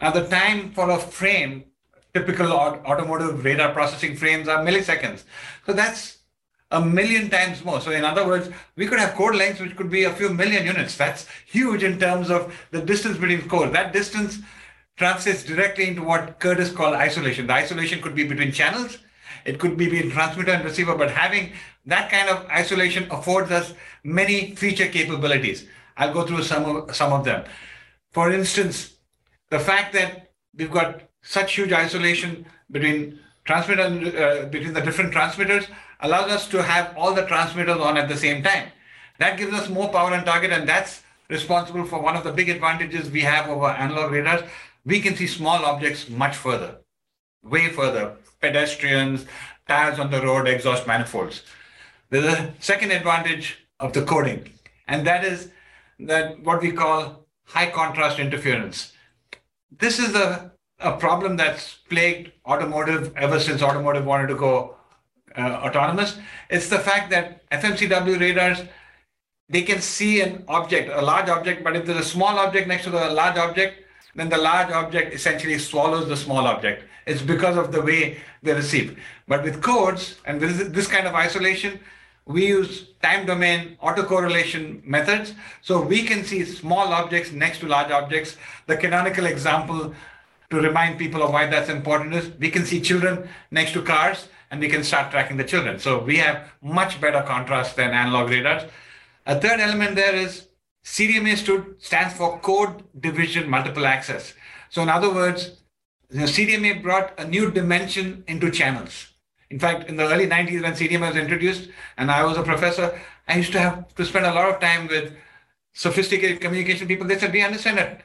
Now, 0.02 0.10
the 0.10 0.28
time 0.28 0.72
for 0.72 0.89
a 0.89 0.98
frame, 0.98 1.65
typical 2.15 2.52
automotive 2.52 3.46
radar 3.46 3.72
processing 3.72 4.15
frames 4.15 4.48
are 4.48 4.65
milliseconds. 4.65 5.24
So 5.68 5.74
that's 5.74 6.18
a 6.72 6.84
million 6.84 7.30
times 7.30 7.63
more. 7.63 7.82
So 7.82 7.91
in 7.91 8.04
other 8.04 8.26
words, 8.26 8.50
we 8.78 8.88
could 8.88 8.98
have 8.98 9.13
code 9.13 9.36
lengths 9.36 9.62
which 9.62 9.76
could 9.76 9.91
be 9.91 10.06
a 10.06 10.13
few 10.13 10.30
million 10.30 10.65
units. 10.65 10.98
That's 10.98 11.28
huge 11.46 11.84
in 11.84 12.00
terms 12.00 12.32
of 12.32 12.52
the 12.72 12.82
distance 12.82 13.18
between 13.18 13.48
code. 13.48 13.74
That 13.74 13.94
distance 13.94 14.39
translates 14.98 15.44
directly 15.44 15.88
into 15.88 16.02
what 16.02 16.39
Curtis 16.39 16.72
called 16.72 16.96
isolation. 16.96 17.46
The 17.46 17.54
isolation 17.54 18.02
could 18.02 18.15
be 18.15 18.24
between 18.24 18.52
channels, 18.52 18.98
it 19.45 19.60
could 19.60 19.77
be 19.77 19.86
between 19.88 20.12
transmitter 20.12 20.51
and 20.51 20.65
receiver, 20.65 20.95
but 20.95 21.12
having 21.12 21.53
that 21.86 22.12
kind 22.12 22.29
of 22.29 22.45
isolation 22.47 23.08
affords 23.12 23.51
us 23.51 23.73
many 24.03 24.55
feature 24.55 24.88
capabilities. 24.88 25.65
I'll 25.97 26.13
go 26.13 26.25
through 26.25 26.43
some 26.43 26.65
of, 26.65 26.95
some 26.95 27.13
of 27.13 27.23
them. 27.23 27.45
For 28.12 28.31
instance, 28.31 28.95
the 29.49 29.60
fact 29.60 29.93
that 29.93 30.31
we've 30.58 30.71
got 30.71 31.01
such 31.21 31.55
huge 31.55 31.71
isolation 31.71 32.45
between 32.71 33.19
transmitter 33.45 33.84
uh, 33.84 34.45
between 34.47 34.73
the 34.73 34.81
different 34.81 35.12
transmitters 35.12 35.67
allows 36.01 36.31
us 36.31 36.47
to 36.49 36.63
have 36.63 36.93
all 36.97 37.13
the 37.13 37.25
transmitters 37.25 37.77
on 37.77 37.97
at 37.97 38.10
the 38.10 38.17
same 38.17 38.43
time. 38.43 38.69
That 39.19 39.38
gives 39.38 39.53
us 39.53 39.69
more 39.69 39.89
power 39.89 40.13
on 40.13 40.25
target, 40.25 40.51
and 40.51 40.67
that's 40.67 41.03
responsible 41.29 41.86
for 41.86 42.01
one 42.01 42.15
of 42.15 42.23
the 42.23 42.34
big 42.34 42.49
advantages 42.49 43.10
we 43.10 43.21
have 43.21 43.49
over 43.49 43.67
analog 43.67 44.12
radars. 44.12 44.41
We 44.86 44.99
can 44.99 45.15
see 45.15 45.27
small 45.27 45.65
objects 45.65 46.10
much 46.10 46.36
further, 46.36 46.77
way 47.43 47.69
further. 47.69 48.17
Pedestrians, 48.45 49.25
tires 49.67 49.99
on 49.99 50.12
the 50.12 50.21
road, 50.21 50.47
exhaust 50.47 50.86
manifolds. 50.86 51.41
There's 52.10 52.25
a 52.25 52.53
second 52.60 52.91
advantage 52.91 53.58
of 53.79 53.93
the 53.93 54.03
coding, 54.03 54.51
and 54.88 55.05
that 55.08 55.25
is 55.25 55.49
that 55.99 56.39
what 56.41 56.62
we 56.62 56.71
call 56.71 57.25
high 57.45 57.69
contrast 57.71 58.19
interference. 58.19 58.93
This 59.79 59.99
is 59.99 60.15
a, 60.15 60.51
a 60.79 60.93
problem 60.97 61.38
that's 61.38 61.75
plagued 61.89 62.31
automotive 62.45 63.13
ever 63.17 63.39
since 63.39 63.62
automotive 63.62 64.05
wanted 64.05 64.27
to 64.27 64.36
go 64.36 64.75
uh, 65.38 65.62
autonomous. 65.65 66.17
It's 66.49 66.69
the 66.69 66.79
fact 66.79 67.10
that 67.10 67.49
FMCW 67.49 68.19
radars 68.19 68.60
they 69.47 69.62
can 69.62 69.79
see 69.79 70.21
an 70.21 70.43
object, 70.47 70.89
a 70.91 71.01
large 71.01 71.29
object, 71.29 71.63
but 71.63 71.75
if 71.75 71.86
there's 71.86 71.99
a 71.99 72.10
small 72.10 72.39
object 72.39 72.67
next 72.67 72.86
to 72.86 72.89
the 72.89 73.10
large 73.12 73.38
object, 73.38 73.85
then 74.15 74.30
the 74.30 74.38
large 74.38 74.71
object 74.71 75.13
essentially 75.13 75.60
swallows 75.60 76.08
the 76.08 76.17
small 76.17 76.47
object. 76.47 76.84
It's 77.06 77.21
because 77.21 77.58
of 77.58 77.71
the 77.71 77.82
way 77.82 78.17
they 78.41 78.54
receive. 78.54 78.97
But 79.28 79.43
with 79.43 79.62
codes 79.62 80.15
and 80.25 80.39
with 80.41 80.73
this 80.73 80.88
kind 80.88 81.06
of 81.06 81.13
isolation, 81.13 81.80
we 82.25 82.47
use 82.47 82.88
time 83.04 83.25
domain 83.25 83.78
autocorrelation 83.84 84.84
methods. 84.84 85.34
So 85.62 85.82
we 85.82 86.04
can 86.04 86.23
see 86.23 86.43
small 86.43 86.93
objects 86.93 87.32
next 87.32 87.60
to 87.60 87.67
large 87.67 87.91
objects. 87.91 88.38
The 88.65 88.78
canonical 88.78 89.28
example 89.28 89.93
to 90.49 90.62
remind 90.62 90.97
people 90.97 91.21
of 91.21 91.32
why 91.32 91.45
that's 91.47 91.69
important 91.69 92.15
is 92.15 92.32
we 92.39 92.49
can 92.49 92.65
see 92.65 92.82
children 92.82 93.28
next 93.51 93.73
to 93.73 93.82
cars 93.82 94.28
and 94.49 94.60
we 94.60 94.69
can 94.69 94.84
start 94.84 95.12
tracking 95.12 95.38
the 95.38 95.43
children. 95.43 95.78
So 95.80 95.99
we 95.99 96.17
have 96.17 96.49
much 96.62 97.01
better 97.01 97.21
contrast 97.21 97.75
than 97.75 97.91
analog 97.91 98.30
radars. 98.30 98.63
A 99.28 99.39
third 99.39 99.60
element 99.60 99.95
there 99.95 100.15
is 100.15 100.47
CDMA 100.86 101.36
stood 101.36 101.76
stands 101.80 102.13
for 102.13 102.39
Code 102.39 102.84
Division 103.00 103.50
Multiple 103.50 103.88
Access. 103.88 104.34
So 104.69 104.84
in 104.84 104.89
other 104.89 105.12
words, 105.12 105.58
the 106.10 106.24
CDMA 106.24 106.84
brought 106.84 107.19
a 107.19 107.28
new 107.28 107.50
dimension 107.50 108.24
into 108.28 108.52
channels. 108.52 109.08
In 109.50 109.60
fact, 109.60 109.89
in 109.89 109.98
the 109.98 110.04
early 110.04 110.28
90s 110.28 110.62
when 110.62 110.74
CDMA 110.74 111.08
was 111.08 111.17
introduced 111.17 111.69
and 111.98 112.12
I 112.12 112.24
was 112.24 112.38
a 112.38 112.43
professor, 112.43 113.00
I 113.28 113.38
used 113.38 113.52
to 113.54 113.60
have 113.60 113.95
to 113.95 114.06
spend 114.06 114.28
a 114.28 114.34
lot 114.34 114.50
of 114.50 114.62
time 114.62 114.88
with 114.88 115.13
sophisticated 115.74 116.39
communication 116.39 116.88
people. 116.88 117.08
They 117.08 117.17
said, 117.17 117.34
we 117.34 117.41
understand 117.41 117.80
a 117.80 117.98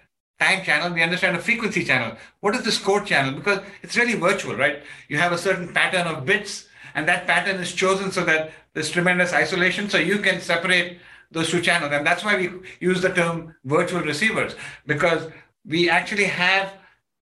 time 0.42 0.64
channel, 0.64 0.92
we 0.92 1.02
understand 1.02 1.36
a 1.36 1.40
frequency 1.40 1.84
channel. 1.84 2.16
What 2.40 2.54
is 2.54 2.64
this 2.64 2.78
code 2.78 3.06
channel? 3.06 3.34
Because 3.34 3.60
it's 3.82 3.96
really 3.96 4.14
virtual, 4.14 4.56
right? 4.56 4.82
You 5.08 5.18
have 5.18 5.32
a 5.32 5.38
certain 5.38 5.72
pattern 5.74 6.06
of 6.06 6.24
bits 6.24 6.66
and 6.94 7.06
that 7.08 7.26
pattern 7.26 7.60
is 7.60 7.72
chosen 7.72 8.10
so 8.10 8.24
that 8.24 8.52
there's 8.72 8.90
tremendous 8.90 9.34
isolation. 9.34 9.90
So 9.90 9.98
you 9.98 10.18
can 10.18 10.40
separate 10.40 10.98
those 11.30 11.50
two 11.50 11.60
channels. 11.60 11.92
And 11.92 12.06
that's 12.06 12.24
why 12.24 12.36
we 12.36 12.50
use 12.80 13.00
the 13.00 13.10
term 13.10 13.54
virtual 13.64 14.02
receivers, 14.02 14.54
because 14.86 15.30
we 15.64 15.88
actually 15.88 16.24
have 16.24 16.74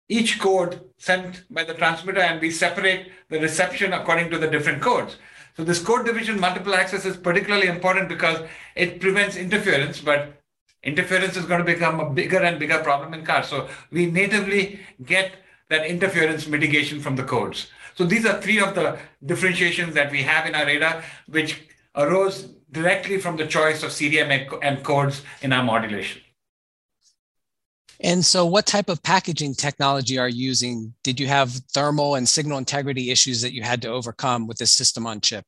each 0.09 0.39
code 0.39 0.81
sent 0.97 1.43
by 1.49 1.63
the 1.63 1.73
transmitter 1.73 2.19
and 2.19 2.41
we 2.41 2.51
separate 2.51 3.11
the 3.29 3.39
reception 3.39 3.93
according 3.93 4.29
to 4.29 4.37
the 4.37 4.47
different 4.47 4.81
codes. 4.81 5.17
So 5.55 5.63
this 5.63 5.79
code 5.79 6.05
division 6.05 6.39
multiple 6.39 6.73
access 6.73 7.05
is 7.05 7.15
particularly 7.15 7.67
important 7.67 8.09
because 8.09 8.41
it 8.75 8.99
prevents 8.99 9.35
interference, 9.35 10.01
but 10.01 10.41
interference 10.83 11.37
is 11.37 11.45
going 11.45 11.59
to 11.59 11.65
become 11.65 11.99
a 11.99 12.09
bigger 12.09 12.39
and 12.39 12.59
bigger 12.59 12.79
problem 12.79 13.13
in 13.13 13.23
cars. 13.23 13.47
So 13.47 13.69
we 13.91 14.07
natively 14.07 14.79
get 15.05 15.33
that 15.69 15.85
interference 15.85 16.47
mitigation 16.47 16.99
from 16.99 17.15
the 17.15 17.23
codes. 17.23 17.67
So 17.95 18.03
these 18.03 18.25
are 18.25 18.41
three 18.41 18.59
of 18.59 18.75
the 18.75 18.97
differentiations 19.25 19.93
that 19.93 20.11
we 20.11 20.23
have 20.23 20.45
in 20.47 20.55
our 20.55 20.65
radar, 20.65 21.03
which 21.27 21.61
arose 21.95 22.49
directly 22.73 23.19
from 23.19 23.37
the 23.37 23.47
choice 23.47 23.83
of 23.83 23.91
CDM 23.91 24.59
and 24.61 24.83
codes 24.83 25.21
in 25.41 25.53
our 25.53 25.63
modulation. 25.63 26.21
And 27.99 28.25
so, 28.25 28.45
what 28.45 28.65
type 28.65 28.89
of 28.89 29.01
packaging 29.01 29.55
technology 29.55 30.17
are 30.17 30.27
you 30.27 30.47
using? 30.47 30.93
Did 31.03 31.19
you 31.19 31.27
have 31.27 31.51
thermal 31.73 32.15
and 32.15 32.27
signal 32.27 32.57
integrity 32.57 33.11
issues 33.11 33.41
that 33.41 33.53
you 33.53 33.63
had 33.63 33.81
to 33.83 33.87
overcome 33.87 34.45
with 34.45 34.57
this 34.57 34.73
system 34.73 35.07
on 35.07 35.21
chip? 35.21 35.45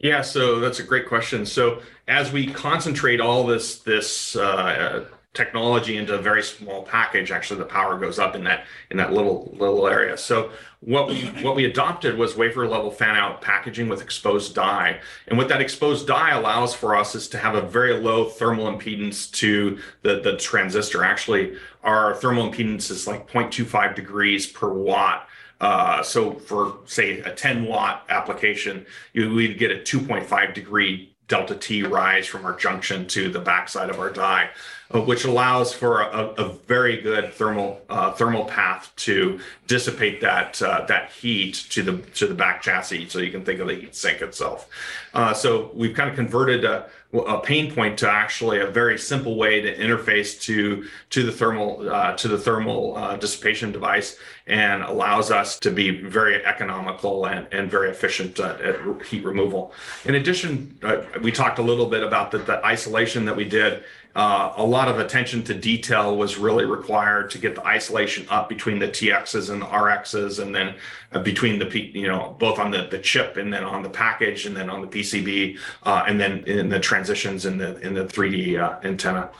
Yeah, 0.00 0.22
so 0.22 0.58
that's 0.58 0.80
a 0.80 0.82
great 0.82 1.06
question. 1.06 1.46
So, 1.46 1.80
as 2.08 2.32
we 2.32 2.46
concentrate 2.48 3.20
all 3.20 3.46
this 3.46 3.78
this 3.78 4.34
uh, 4.34 5.04
technology 5.34 5.96
into 5.96 6.14
a 6.14 6.18
very 6.18 6.42
small 6.42 6.84
package, 6.84 7.32
actually 7.32 7.58
the 7.58 7.66
power 7.66 7.98
goes 7.98 8.20
up 8.20 8.36
in 8.36 8.44
that 8.44 8.64
in 8.90 8.96
that 8.96 9.12
little 9.12 9.52
little 9.58 9.86
area. 9.86 10.16
So, 10.16 10.50
what 10.80 11.08
we 11.08 11.22
what 11.42 11.56
we 11.56 11.64
adopted 11.64 12.16
was 12.16 12.36
wafer 12.36 12.66
level 12.66 12.90
fan 12.90 13.16
out 13.16 13.42
packaging 13.42 13.88
with 13.88 14.00
exposed 14.00 14.54
die 14.54 15.00
and 15.26 15.36
what 15.36 15.48
that 15.48 15.60
exposed 15.60 16.06
die 16.06 16.30
allows 16.30 16.74
for 16.74 16.94
us 16.94 17.14
is 17.14 17.28
to 17.28 17.38
have 17.38 17.54
a 17.54 17.60
very 17.60 17.94
low 17.94 18.26
thermal 18.26 18.66
impedance 18.66 19.30
to 19.32 19.78
the 20.02 20.20
the 20.20 20.36
transistor. 20.36 21.04
Actually 21.04 21.56
our 21.82 22.14
thermal 22.14 22.50
impedance 22.50 22.90
is 22.90 23.06
like 23.06 23.28
0.25 23.30 23.94
degrees 23.94 24.46
per 24.46 24.72
watt. 24.72 25.28
Uh, 25.60 26.02
so 26.02 26.34
for 26.34 26.78
say 26.84 27.20
a 27.20 27.34
10 27.34 27.64
watt 27.64 28.04
application 28.08 28.86
you 29.12 29.32
we'd 29.34 29.58
get 29.58 29.70
a 29.70 29.76
2.5 29.76 30.54
degree 30.54 31.14
delta 31.28 31.54
t 31.54 31.82
rise 31.82 32.26
from 32.26 32.44
our 32.44 32.54
junction 32.54 33.06
to 33.06 33.30
the 33.30 33.38
backside 33.38 33.88
of 33.88 33.98
our 33.98 34.10
die 34.10 34.50
which 34.90 35.24
allows 35.24 35.72
for 35.72 36.02
a, 36.02 36.26
a 36.36 36.48
very 36.66 37.00
good 37.00 37.32
thermal 37.32 37.80
uh, 37.88 38.12
thermal 38.12 38.44
path 38.44 38.92
to 38.96 39.40
dissipate 39.66 40.20
that 40.20 40.60
uh, 40.60 40.84
that 40.86 41.10
heat 41.10 41.54
to 41.70 41.82
the 41.82 41.98
to 42.12 42.26
the 42.26 42.34
back 42.34 42.62
chassis. 42.62 43.08
So 43.08 43.18
you 43.18 43.30
can 43.30 43.44
think 43.44 43.60
of 43.60 43.68
the 43.68 43.74
heat 43.74 43.94
sink 43.94 44.20
itself. 44.20 44.68
Uh, 45.14 45.32
so 45.32 45.70
we've 45.74 45.94
kind 45.94 46.10
of 46.10 46.16
converted 46.16 46.64
a, 46.64 46.88
a, 47.12 47.40
pain 47.40 47.72
point 47.72 47.98
to 47.98 48.10
actually 48.10 48.60
a 48.60 48.66
very 48.66 48.98
simple 48.98 49.36
way 49.36 49.60
to 49.60 49.74
interface 49.76 50.40
to 50.42 50.86
to 51.10 51.22
the 51.22 51.32
thermal 51.32 51.88
uh, 51.90 52.14
to 52.16 52.28
the 52.28 52.38
thermal 52.38 52.96
uh, 52.96 53.16
dissipation 53.16 53.72
device 53.72 54.18
and 54.46 54.82
allows 54.82 55.30
us 55.30 55.58
to 55.58 55.70
be 55.70 56.02
very 56.02 56.44
economical 56.44 57.26
and, 57.26 57.46
and 57.52 57.70
very 57.70 57.88
efficient 57.88 58.38
at 58.38 58.76
heat 59.06 59.24
removal. 59.24 59.72
In 60.04 60.16
addition, 60.16 60.78
we 61.22 61.32
talked 61.32 61.58
a 61.58 61.62
little 61.62 61.86
bit 61.86 62.02
about 62.02 62.30
the, 62.30 62.38
the 62.38 62.62
isolation 62.66 63.24
that 63.24 63.34
we 63.34 63.46
did 63.46 63.82
uh, 64.14 64.52
a 64.56 64.64
lot 64.64 64.88
of 64.88 64.98
attention 65.00 65.42
to 65.42 65.54
detail 65.54 66.16
was 66.16 66.38
really 66.38 66.64
required 66.64 67.30
to 67.30 67.38
get 67.38 67.56
the 67.56 67.66
isolation 67.66 68.24
up 68.30 68.48
between 68.48 68.78
the 68.78 68.86
TXs 68.86 69.50
and 69.50 69.60
the 69.60 69.66
RXs, 69.66 70.40
and 70.40 70.54
then 70.54 70.74
uh, 71.12 71.18
between 71.18 71.58
the 71.58 71.66
you 71.78 72.06
know 72.06 72.36
both 72.38 72.58
on 72.58 72.70
the, 72.70 72.86
the 72.90 72.98
chip 72.98 73.36
and 73.36 73.52
then 73.52 73.64
on 73.64 73.82
the 73.82 73.90
package 73.90 74.46
and 74.46 74.56
then 74.56 74.70
on 74.70 74.80
the 74.80 74.86
PCB, 74.86 75.58
uh, 75.82 76.04
and 76.06 76.20
then 76.20 76.44
in 76.44 76.68
the 76.68 76.78
transitions 76.78 77.44
in 77.44 77.58
the 77.58 77.76
in 77.80 77.94
the 77.94 78.04
3D 78.04 78.60
uh, 78.60 78.78
antenna. 78.84 79.30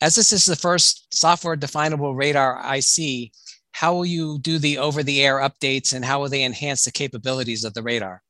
As 0.00 0.16
this 0.16 0.32
is 0.32 0.44
the 0.44 0.56
first 0.56 1.14
software 1.14 1.56
definable 1.56 2.14
radar 2.14 2.60
IC, 2.76 3.32
how 3.70 3.94
will 3.94 4.04
you 4.04 4.38
do 4.40 4.58
the 4.58 4.78
over 4.78 5.02
the 5.02 5.22
air 5.22 5.38
updates 5.38 5.94
and 5.94 6.04
how 6.04 6.20
will 6.20 6.28
they 6.28 6.44
enhance 6.44 6.84
the 6.84 6.90
capabilities 6.90 7.62
of 7.62 7.72
the 7.74 7.82
radar? 7.82 8.22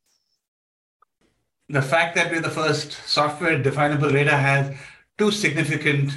The 1.68 1.82
fact 1.82 2.14
that 2.14 2.30
we're 2.30 2.40
the 2.40 2.50
first 2.50 2.92
software 3.06 3.60
definable 3.60 4.10
radar 4.10 4.38
has 4.38 4.74
two 5.18 5.30
significant 5.30 6.12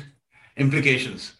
implications. 0.57 1.33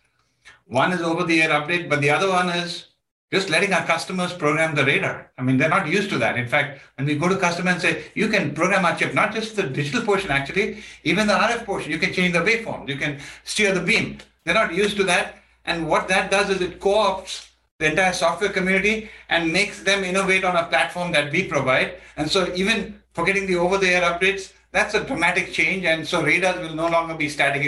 One 0.65 0.91
is 0.91 1.01
over 1.01 1.23
the 1.23 1.41
air 1.41 1.49
update, 1.49 1.89
but 1.89 2.01
the 2.01 2.09
other 2.09 2.29
one 2.29 2.49
is 2.49 2.87
just 3.31 3.49
letting 3.49 3.73
our 3.73 3.85
customers 3.85 4.33
program 4.33 4.73
the 4.73 4.85
radar. 4.85 5.31
I 5.37 5.43
mean, 5.43 5.57
they're 5.57 5.69
not 5.69 5.87
used 5.87 6.09
to 6.09 6.17
that. 6.17 6.37
In 6.37 6.47
fact, 6.47 6.81
when 6.95 7.05
we 7.05 7.15
go 7.15 7.29
to 7.29 7.37
customer 7.37 7.71
and 7.71 7.81
say, 7.81 8.05
you 8.15 8.27
can 8.27 8.55
program 8.55 8.85
our 8.85 8.95
chip, 8.95 9.13
not 9.13 9.33
just 9.33 9.55
the 9.55 9.63
digital 9.63 10.01
portion, 10.01 10.31
actually, 10.31 10.83
even 11.03 11.27
the 11.27 11.33
RF 11.33 11.65
portion, 11.65 11.91
you 11.91 11.99
can 11.99 12.11
change 12.11 12.33
the 12.33 12.39
waveform, 12.39 12.89
you 12.89 12.95
can 12.95 13.19
steer 13.43 13.73
the 13.73 13.81
beam. 13.81 14.17
They're 14.43 14.55
not 14.55 14.73
used 14.73 14.97
to 14.97 15.03
that. 15.03 15.35
And 15.65 15.87
what 15.87 16.07
that 16.07 16.31
does 16.31 16.49
is 16.49 16.61
it 16.61 16.79
co-opts 16.79 17.49
the 17.77 17.91
entire 17.91 18.13
software 18.13 18.49
community 18.51 19.09
and 19.29 19.53
makes 19.53 19.83
them 19.83 20.03
innovate 20.03 20.43
on 20.43 20.55
a 20.55 20.65
platform 20.65 21.11
that 21.11 21.31
we 21.31 21.43
provide. 21.43 21.95
And 22.17 22.29
so 22.29 22.51
even 22.55 22.99
for 23.19 23.25
getting 23.25 23.47
the 23.47 23.57
over-the-air 23.57 24.01
updates, 24.01 24.53
that's 24.71 24.93
a 24.93 25.03
dramatic 25.03 25.51
change. 25.51 25.83
And 25.83 26.07
so 26.07 26.23
radars 26.23 26.57
will 26.61 26.75
no 26.75 26.87
longer 26.87 27.15
be 27.15 27.27
static. 27.27 27.61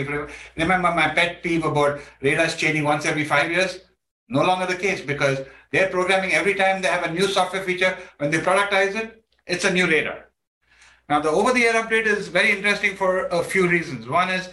Remember 0.56 0.92
my 0.92 1.10
pet 1.10 1.44
peeve 1.44 1.66
about 1.66 2.00
radars 2.22 2.56
changing 2.56 2.86
once 2.86 3.06
every 3.06 3.26
five 3.26 3.52
years, 3.52 3.82
no 4.30 4.44
longer 4.44 4.66
the 4.66 4.78
case 4.78 5.02
because 5.02 5.40
they're 5.72 5.90
programming 5.90 6.34
every 6.34 6.54
time 6.54 6.82
they 6.82 6.88
have 6.88 7.04
a 7.04 7.12
new 7.12 7.28
software 7.28 7.64
feature. 7.64 7.98
When 8.18 8.32
they 8.32 8.38
productize 8.38 8.96
it, 8.96 9.24
it's 9.46 9.66
a 9.66 9.74
new 9.74 9.88
radar. 9.88 10.30
Now 11.10 11.20
the 11.20 11.30
over-the-air 11.30 11.74
update 11.74 12.06
is 12.06 12.30
very 12.30 12.52
interesting 12.52 12.96
for 12.96 13.26
a 13.28 13.44
few 13.44 13.68
reasons. 13.68 14.08
One 14.08 14.30
is, 14.30 14.48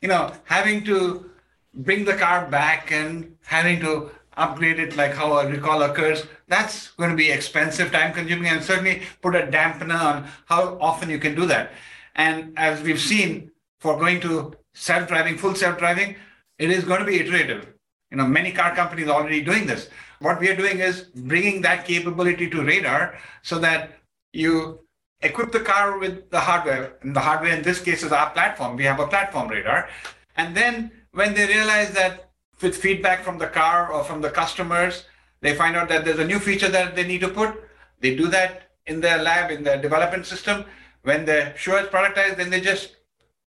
you 0.00 0.08
know, 0.08 0.32
having 0.44 0.84
to 0.84 1.30
bring 1.74 2.06
the 2.06 2.14
car 2.14 2.46
back 2.46 2.90
and 2.92 3.36
having 3.44 3.80
to 3.80 4.10
upgrade 4.40 4.78
it 4.78 4.96
like 4.96 5.14
how 5.14 5.38
a 5.38 5.46
recall 5.46 5.82
occurs, 5.82 6.24
that's 6.48 6.88
going 6.92 7.10
to 7.10 7.16
be 7.16 7.30
expensive, 7.30 7.92
time 7.92 8.12
consuming, 8.12 8.50
and 8.50 8.64
certainly 8.64 9.02
put 9.20 9.36
a 9.36 9.46
dampener 9.46 10.00
on 10.00 10.28
how 10.46 10.78
often 10.80 11.10
you 11.10 11.18
can 11.18 11.34
do 11.34 11.46
that. 11.46 11.72
And 12.14 12.52
as 12.56 12.82
we've 12.82 13.00
seen 13.00 13.50
for 13.78 13.98
going 13.98 14.20
to 14.22 14.54
self 14.74 15.08
driving, 15.08 15.36
full 15.36 15.54
self 15.54 15.78
driving, 15.78 16.16
it 16.58 16.70
is 16.70 16.84
going 16.84 17.00
to 17.00 17.06
be 17.06 17.20
iterative. 17.20 17.72
You 18.10 18.16
know, 18.16 18.26
many 18.26 18.50
car 18.50 18.74
companies 18.74 19.08
are 19.08 19.20
already 19.20 19.42
doing 19.42 19.66
this. 19.66 19.88
What 20.18 20.40
we 20.40 20.48
are 20.48 20.56
doing 20.56 20.80
is 20.80 21.02
bringing 21.14 21.62
that 21.62 21.86
capability 21.86 22.50
to 22.50 22.62
radar 22.62 23.18
so 23.42 23.58
that 23.60 23.92
you 24.32 24.80
equip 25.22 25.52
the 25.52 25.60
car 25.60 25.98
with 25.98 26.30
the 26.30 26.40
hardware. 26.40 26.94
And 27.02 27.14
the 27.14 27.20
hardware 27.20 27.54
in 27.56 27.62
this 27.62 27.80
case 27.80 28.02
is 28.02 28.12
our 28.12 28.30
platform. 28.30 28.76
We 28.76 28.84
have 28.84 29.00
a 29.00 29.06
platform 29.06 29.48
radar. 29.48 29.88
And 30.36 30.56
then 30.56 30.90
when 31.12 31.34
they 31.34 31.46
realize 31.46 31.92
that 31.92 32.29
with 32.62 32.76
feedback 32.76 33.24
from 33.24 33.38
the 33.38 33.46
car 33.46 33.90
or 33.90 34.04
from 34.04 34.20
the 34.20 34.30
customers. 34.30 35.04
They 35.40 35.54
find 35.54 35.76
out 35.76 35.88
that 35.88 36.04
there's 36.04 36.18
a 36.18 36.26
new 36.26 36.38
feature 36.38 36.68
that 36.68 36.94
they 36.94 37.06
need 37.06 37.20
to 37.22 37.28
put. 37.28 37.54
They 38.00 38.16
do 38.16 38.28
that 38.28 38.70
in 38.86 39.00
their 39.00 39.22
lab, 39.22 39.50
in 39.50 39.62
their 39.62 39.80
development 39.80 40.26
system. 40.26 40.64
When 41.02 41.24
they're 41.24 41.56
sure 41.56 41.78
it's 41.78 41.88
productized, 41.88 42.36
then 42.36 42.50
they 42.50 42.60
just 42.60 42.96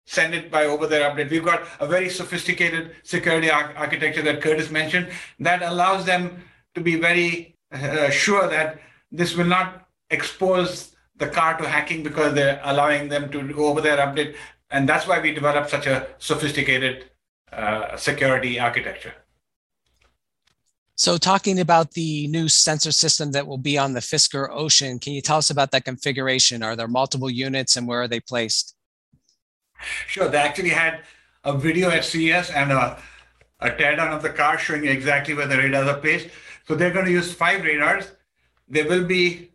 send 0.07 0.35
it 0.35 0.51
by 0.51 0.67
over 0.67 0.87
their 0.87 1.11
update. 1.11 1.31
We've 1.31 1.45
got 1.45 1.63
a 1.81 1.87
very 1.87 2.09
sophisticated 2.09 2.95
security 3.03 3.51
ar- 3.51 3.75
architecture 3.77 4.23
that 4.23 4.41
Curtis 4.41 4.71
mentioned 4.71 5.09
that 5.41 5.63
allows 5.63 6.05
them 6.05 6.43
to 6.75 6.81
be 6.81 6.97
very 6.97 7.57
uh, 7.73 8.11
sure 8.11 8.49
that 8.49 8.81
this 9.11 9.37
will 9.37 9.47
not 9.47 9.89
expose 10.11 10.97
the 11.17 11.27
car 11.27 11.57
to 11.59 11.69
hacking 11.69 12.03
because 12.03 12.35
they're 12.35 12.61
allowing 12.65 13.09
them 13.09 13.31
to 13.31 13.53
go 13.53 13.67
over 13.67 13.81
their 13.81 13.97
update. 13.99 14.35
And 14.71 14.89
that's 14.89 15.07
why 15.07 15.21
we 15.21 15.33
developed 15.33 15.71
such 15.71 15.87
a 15.87 16.07
sophisticated 16.19 17.11
uh, 17.53 17.97
security 17.97 18.59
architecture. 18.59 19.15
So, 20.99 21.19
talking 21.19 21.61
about 21.61 21.93
the 21.93 22.27
new 22.29 22.49
sensor 22.49 22.91
system 22.91 23.33
that 23.33 23.47
will 23.47 23.59
be 23.59 23.77
on 23.77 23.93
the 23.93 24.01
Fisker 24.01 24.49
Ocean, 24.51 24.99
can 24.99 25.13
you 25.13 25.21
tell 25.21 25.37
us 25.37 25.51
about 25.51 25.71
that 25.73 25.85
configuration? 25.85 26.63
Are 26.63 26.75
there 26.75 26.89
multiple 26.89 27.29
units 27.29 27.77
and 27.77 27.87
where 27.87 28.01
are 28.01 28.09
they 28.09 28.21
placed? 28.21 28.75
Sure. 30.07 30.29
They 30.29 30.39
actually 30.39 30.71
had 30.71 31.01
a 31.45 31.57
video 31.57 31.91
at 31.91 32.05
CES 32.07 32.51
and 32.51 32.73
a, 32.73 32.99
a 33.61 33.71
teardown 33.71 34.13
of 34.17 34.23
the 34.23 34.31
car 34.31 34.57
showing 34.57 34.87
exactly 34.87 35.35
where 35.35 35.47
the 35.47 35.59
radars 35.59 35.87
are 35.87 35.99
placed. 35.99 36.29
So, 36.67 36.75
they're 36.75 36.93
going 36.93 37.07
to 37.07 37.13
use 37.13 37.31
five 37.31 37.63
radars. 37.63 38.11
There 38.67 38.89
will 38.89 39.05
be 39.05 39.51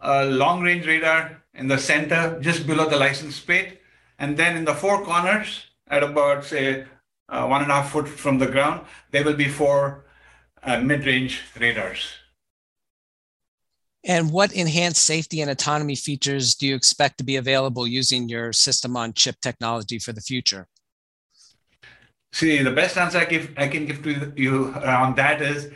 a 0.00 0.24
long 0.24 0.62
range 0.62 0.86
radar 0.86 1.42
in 1.52 1.68
the 1.68 1.76
center 1.76 2.40
just 2.40 2.66
below 2.66 2.88
the 2.88 2.96
license 2.96 3.38
plate 3.40 3.80
And 4.18 4.36
then 4.36 4.56
in 4.56 4.64
the 4.64 4.74
four 4.74 5.04
corners, 5.04 5.66
at 5.86 6.02
about, 6.02 6.44
say, 6.44 6.86
uh, 7.28 7.46
one 7.46 7.62
and 7.62 7.70
a 7.70 7.74
half 7.74 7.92
foot 7.92 8.08
from 8.08 8.38
the 8.38 8.46
ground, 8.46 8.84
there 9.10 9.24
will 9.24 9.36
be 9.36 9.48
four 9.48 10.04
uh, 10.62 10.80
mid 10.80 11.06
range 11.06 11.42
radars. 11.58 12.08
And 14.04 14.30
what 14.30 14.52
enhanced 14.52 15.04
safety 15.04 15.40
and 15.40 15.50
autonomy 15.50 15.96
features 15.96 16.54
do 16.54 16.66
you 16.66 16.74
expect 16.74 17.18
to 17.18 17.24
be 17.24 17.36
available 17.36 17.86
using 17.86 18.28
your 18.28 18.52
system 18.52 18.96
on 18.96 19.12
chip 19.12 19.36
technology 19.42 19.98
for 19.98 20.12
the 20.12 20.20
future? 20.20 20.68
See, 22.32 22.62
the 22.62 22.70
best 22.70 22.96
answer 22.96 23.18
I, 23.18 23.24
give, 23.24 23.52
I 23.56 23.68
can 23.68 23.86
give 23.86 24.02
to 24.04 24.32
you 24.36 24.72
on 24.74 25.14
that 25.16 25.42
is 25.42 25.72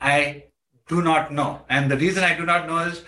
I 0.00 0.44
do 0.88 1.02
not 1.02 1.32
know. 1.32 1.62
And 1.68 1.90
the 1.90 1.96
reason 1.96 2.22
I 2.22 2.36
do 2.36 2.44
not 2.44 2.66
know 2.66 2.78
is 2.78 3.02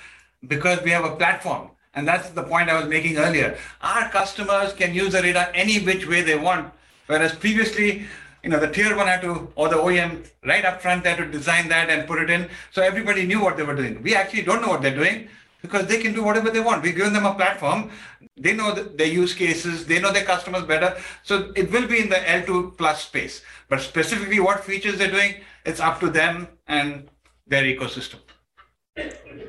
because 0.46 0.82
we 0.82 0.90
have 0.90 1.04
a 1.04 1.16
platform. 1.16 1.70
And 1.94 2.06
that's 2.06 2.30
the 2.30 2.42
point 2.42 2.68
I 2.68 2.78
was 2.78 2.88
making 2.88 3.16
earlier. 3.16 3.56
Our 3.80 4.08
customers 4.10 4.72
can 4.72 4.92
use 4.92 5.12
the 5.12 5.22
radar 5.22 5.50
any 5.54 5.78
which 5.78 6.06
way 6.06 6.22
they 6.22 6.36
want. 6.36 6.72
Whereas 7.06 7.34
previously, 7.34 8.06
you 8.42 8.50
know, 8.50 8.58
the 8.58 8.70
tier 8.70 8.96
one 8.96 9.06
had 9.06 9.22
to, 9.22 9.50
or 9.56 9.68
the 9.68 9.76
OEM 9.76 10.28
right 10.44 10.64
up 10.64 10.80
front, 10.80 11.04
they 11.04 11.10
had 11.10 11.18
to 11.18 11.26
design 11.26 11.68
that 11.68 11.90
and 11.90 12.06
put 12.06 12.20
it 12.20 12.30
in. 12.30 12.48
So 12.72 12.82
everybody 12.82 13.26
knew 13.26 13.40
what 13.40 13.56
they 13.56 13.62
were 13.62 13.74
doing. 13.74 14.02
We 14.02 14.14
actually 14.14 14.42
don't 14.42 14.62
know 14.62 14.68
what 14.68 14.82
they're 14.82 14.94
doing 14.94 15.28
because 15.62 15.86
they 15.86 16.00
can 16.00 16.14
do 16.14 16.22
whatever 16.22 16.50
they 16.50 16.60
want. 16.60 16.82
We've 16.82 16.94
given 16.94 17.12
them 17.12 17.26
a 17.26 17.34
platform. 17.34 17.90
They 18.36 18.52
know 18.52 18.74
their 18.74 19.06
use 19.06 19.34
cases. 19.34 19.86
They 19.86 19.98
know 19.98 20.12
their 20.12 20.24
customers 20.24 20.62
better. 20.64 20.96
So 21.22 21.52
it 21.56 21.72
will 21.72 21.88
be 21.88 22.00
in 22.00 22.08
the 22.08 22.16
L2 22.16 22.76
plus 22.76 23.04
space. 23.04 23.42
But 23.68 23.80
specifically 23.80 24.40
what 24.40 24.64
features 24.64 24.98
they're 24.98 25.10
doing, 25.10 25.36
it's 25.64 25.80
up 25.80 25.98
to 26.00 26.10
them 26.10 26.48
and 26.68 27.08
their 27.46 27.64
ecosystem. 27.64 28.20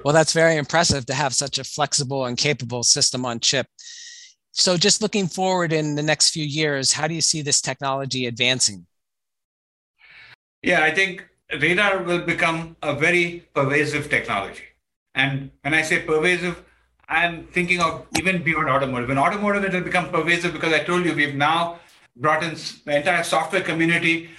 Well, 0.03 0.13
that's 0.13 0.33
very 0.33 0.57
impressive 0.57 1.05
to 1.07 1.13
have 1.13 1.33
such 1.33 1.57
a 1.59 1.63
flexible 1.63 2.25
and 2.25 2.37
capable 2.37 2.83
system 2.83 3.25
on 3.25 3.39
chip. 3.39 3.67
So 4.57 4.75
just 4.75 5.03
looking 5.03 5.27
forward 5.27 5.71
in 5.71 5.93
the 5.93 6.01
next 6.01 6.31
few 6.31 6.43
years, 6.43 6.91
how 6.91 7.07
do 7.07 7.13
you 7.13 7.21
see 7.21 7.43
this 7.43 7.61
technology 7.61 8.25
advancing? 8.25 8.87
Yeah, 10.63 10.81
I 10.81 10.91
think 10.91 11.27
radar 11.61 12.01
will 12.01 12.21
become 12.21 12.75
a 12.81 12.95
very 12.95 13.47
pervasive 13.53 14.09
technology. 14.09 14.63
And 15.13 15.51
when 15.61 15.75
I 15.75 15.83
say 15.83 15.99
pervasive, 15.99 16.63
I'm 17.07 17.45
thinking 17.45 17.79
of 17.81 18.07
even 18.17 18.41
beyond 18.41 18.67
automotive. 18.67 19.11
In 19.11 19.19
automotive, 19.19 19.63
it 19.63 19.73
will 19.73 19.83
become 19.83 20.09
pervasive 20.09 20.53
because 20.53 20.73
I 20.73 20.79
told 20.79 21.05
you 21.05 21.13
we've 21.13 21.35
now 21.35 21.79
brought 22.15 22.41
in 22.41 22.55
the 22.85 22.97
entire 22.97 23.23
software 23.23 23.61
community 23.61 24.31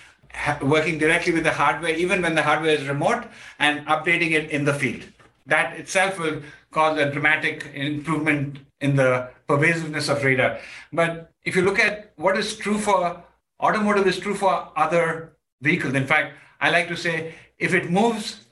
working 0.61 0.99
directly 0.99 1.33
with 1.33 1.45
the 1.45 1.53
hardware, 1.53 1.95
even 1.95 2.23
when 2.23 2.35
the 2.35 2.43
hardware 2.43 2.75
is 2.75 2.89
remote, 2.89 3.23
and 3.61 3.87
updating 3.87 4.33
it 4.33 4.51
in 4.51 4.65
the 4.65 4.75
field. 4.75 5.05
That 5.47 5.79
itself 5.79 6.19
will 6.19 6.43
cause 6.73 6.99
a 6.99 7.09
dramatic 7.09 7.71
improvement 7.73 8.59
in 8.81 8.97
the 8.97 9.31
pervasiveness 9.47 10.09
of 10.09 10.23
radar. 10.25 10.59
But 10.93 11.33
if 11.45 11.57
you 11.57 11.63
look 11.63 11.79
at 11.79 12.13
what 12.17 12.37
is 12.39 12.57
true 12.57 12.79
for 12.79 13.23
automotive 13.61 14.07
is 14.07 14.19
true 14.19 14.35
for 14.35 14.69
other 14.77 15.37
vehicles. 15.61 15.95
In 15.95 16.07
fact, 16.07 16.35
I 16.61 16.71
like 16.71 16.89
to 16.89 16.97
say 16.97 17.35
if 17.59 17.75
it 17.75 17.91
moves, 17.91 18.45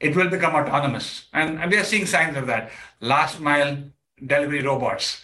it 0.00 0.16
will 0.16 0.28
become 0.28 0.54
autonomous. 0.54 1.26
And, 1.32 1.58
and 1.60 1.70
we 1.70 1.78
are 1.78 1.84
seeing 1.84 2.06
signs 2.06 2.36
of 2.36 2.46
that. 2.46 2.70
Last 3.00 3.40
mile 3.40 3.78
delivery 4.24 4.62
robots, 4.62 5.22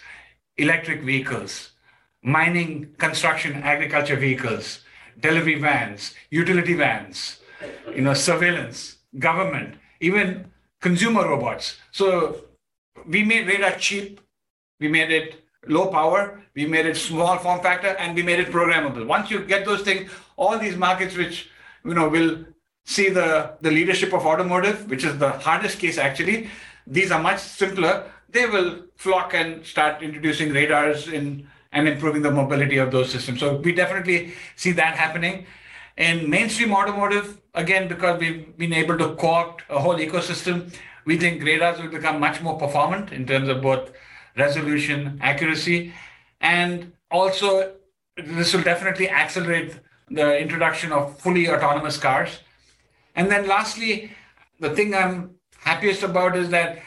electric 0.56 1.02
vehicles, 1.02 1.72
mining, 2.22 2.94
construction, 2.98 3.54
agriculture 3.62 4.16
vehicles, 4.16 4.80
delivery 5.20 5.56
vans, 5.56 6.14
utility 6.30 6.74
vans, 6.74 7.40
you 7.94 8.02
know, 8.02 8.14
surveillance, 8.14 8.96
government, 9.18 9.74
even 10.00 10.50
consumer 10.80 11.28
robots. 11.28 11.76
So 11.90 12.44
we 13.06 13.24
made 13.24 13.46
radar 13.46 13.72
cheap 13.72 14.20
we 14.80 14.88
made 14.88 15.10
it 15.10 15.44
low 15.66 15.88
power, 15.88 16.42
we 16.54 16.66
made 16.66 16.86
it 16.86 16.96
small 16.96 17.36
form 17.38 17.60
factor, 17.60 17.88
and 17.98 18.14
we 18.14 18.22
made 18.22 18.38
it 18.38 18.48
programmable. 18.48 19.06
Once 19.06 19.30
you 19.30 19.40
get 19.44 19.64
those 19.64 19.82
things, 19.82 20.10
all 20.36 20.58
these 20.58 20.76
markets 20.76 21.16
which 21.16 21.50
you 21.84 21.94
know 21.94 22.08
will 22.08 22.44
see 22.84 23.10
the, 23.10 23.54
the 23.60 23.70
leadership 23.70 24.12
of 24.12 24.24
automotive, 24.24 24.88
which 24.88 25.04
is 25.04 25.18
the 25.18 25.30
hardest 25.30 25.78
case 25.78 25.98
actually, 25.98 26.48
these 26.86 27.10
are 27.10 27.22
much 27.22 27.38
simpler. 27.38 28.10
They 28.30 28.46
will 28.46 28.84
flock 28.96 29.34
and 29.34 29.64
start 29.64 30.02
introducing 30.02 30.52
radars 30.52 31.08
in 31.08 31.46
and 31.72 31.86
improving 31.86 32.22
the 32.22 32.30
mobility 32.30 32.78
of 32.78 32.90
those 32.90 33.10
systems. 33.10 33.40
So 33.40 33.56
we 33.56 33.72
definitely 33.72 34.32
see 34.56 34.72
that 34.72 34.96
happening. 34.96 35.46
In 35.98 36.30
mainstream 36.30 36.72
automotive, 36.72 37.40
again, 37.54 37.88
because 37.88 38.18
we've 38.20 38.56
been 38.56 38.72
able 38.72 38.96
to 38.98 39.14
co-opt 39.16 39.64
a 39.68 39.78
whole 39.78 39.96
ecosystem, 39.96 40.72
we 41.04 41.18
think 41.18 41.42
radars 41.42 41.80
will 41.80 41.90
become 41.90 42.20
much 42.20 42.40
more 42.40 42.58
performant 42.58 43.12
in 43.12 43.26
terms 43.26 43.48
of 43.48 43.60
both 43.60 43.92
resolution, 44.38 45.18
accuracy, 45.20 45.92
and 46.40 46.92
also 47.10 47.72
this 48.16 48.54
will 48.54 48.62
definitely 48.62 49.08
accelerate 49.08 49.78
the 50.10 50.38
introduction 50.38 50.92
of 50.92 51.18
fully 51.18 51.48
autonomous 51.48 51.96
cars. 51.96 52.38
And 53.14 53.30
then 53.30 53.46
lastly, 53.46 54.12
the 54.60 54.70
thing 54.70 54.94
I'm 54.94 55.34
happiest 55.58 56.02
about 56.02 56.36
is 56.36 56.50
that 56.50 56.78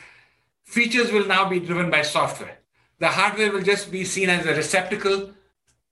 features 0.63 1.11
will 1.11 1.27
now 1.27 1.47
be 1.47 1.59
driven 1.59 1.89
by 1.89 2.01
software. 2.01 2.57
The 2.99 3.07
hardware 3.07 3.51
will 3.51 3.61
just 3.61 3.91
be 3.91 4.05
seen 4.05 4.29
as 4.29 4.45
a 4.45 4.55
receptacle 4.55 5.31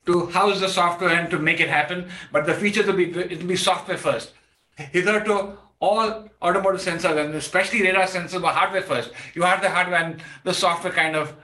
to 0.06 0.28
house 0.28 0.60
the 0.60 0.70
software 0.70 1.10
and 1.10 1.30
to 1.30 1.40
make 1.40 1.60
it 1.60 1.70
happen, 1.70 2.10
but 2.32 2.46
the 2.46 2.54
features 2.54 2.86
will 2.88 2.94
be 2.94 3.10
it 3.12 3.40
will 3.42 3.48
be 3.48 3.56
software 3.56 3.98
first. 3.98 4.32
Hitherto, 4.76 5.58
all 5.80 6.30
automotive 6.42 6.82
sensors 6.82 7.18
and 7.24 7.34
especially 7.36 7.82
radar 7.82 8.06
sensors 8.06 8.42
were 8.42 8.50
hardware 8.50 8.82
first. 8.82 9.12
You 9.34 9.44
have 9.44 9.62
the 9.62 9.70
hardware 9.70 10.02
and 10.04 10.22
the 10.44 10.54
software 10.54 10.94
kind 10.94 11.16
of 11.16 11.36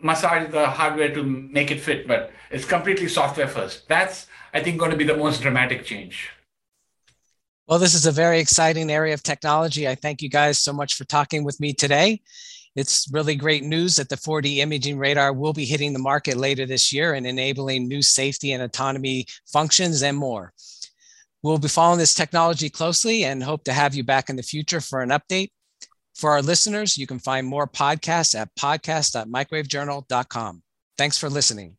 massage 0.00 0.50
the 0.50 0.66
hardware 0.66 1.12
to 1.14 1.22
make 1.22 1.70
it 1.70 1.80
fit, 1.80 2.06
but 2.06 2.32
it's 2.50 2.64
completely 2.64 3.08
software 3.08 3.48
first. 3.48 3.88
That's, 3.88 4.26
I 4.52 4.60
think, 4.62 4.78
going 4.78 4.90
to 4.90 4.96
be 4.96 5.04
the 5.04 5.16
most 5.16 5.42
dramatic 5.42 5.84
change. 5.84 6.30
Well, 7.66 7.78
this 7.78 7.94
is 7.94 8.06
a 8.06 8.12
very 8.12 8.40
exciting 8.40 8.90
area 8.90 9.14
of 9.14 9.22
technology. 9.22 9.86
I 9.86 9.94
thank 9.94 10.22
you 10.22 10.28
guys 10.28 10.58
so 10.58 10.72
much 10.72 10.94
for 10.94 11.04
talking 11.04 11.44
with 11.44 11.60
me 11.60 11.72
today. 11.72 12.20
It's 12.76 13.08
really 13.12 13.34
great 13.34 13.62
news 13.62 13.96
that 13.96 14.08
the 14.08 14.16
4D 14.16 14.56
imaging 14.56 14.98
radar 14.98 15.32
will 15.32 15.52
be 15.52 15.64
hitting 15.64 15.92
the 15.92 15.98
market 15.98 16.36
later 16.36 16.66
this 16.66 16.92
year 16.92 17.14
and 17.14 17.26
enabling 17.26 17.86
new 17.86 18.02
safety 18.02 18.52
and 18.52 18.62
autonomy 18.62 19.26
functions 19.46 20.02
and 20.02 20.16
more. 20.16 20.52
We'll 21.42 21.58
be 21.58 21.68
following 21.68 21.98
this 21.98 22.14
technology 22.14 22.70
closely 22.70 23.24
and 23.24 23.42
hope 23.42 23.64
to 23.64 23.72
have 23.72 23.94
you 23.94 24.04
back 24.04 24.30
in 24.30 24.36
the 24.36 24.42
future 24.42 24.80
for 24.80 25.00
an 25.00 25.10
update. 25.10 25.50
For 26.20 26.30
our 26.32 26.42
listeners, 26.42 26.98
you 26.98 27.06
can 27.06 27.18
find 27.18 27.46
more 27.46 27.66
podcasts 27.66 28.38
at 28.38 28.54
podcast.microwavejournal.com. 28.54 30.62
Thanks 30.98 31.16
for 31.16 31.30
listening. 31.30 31.78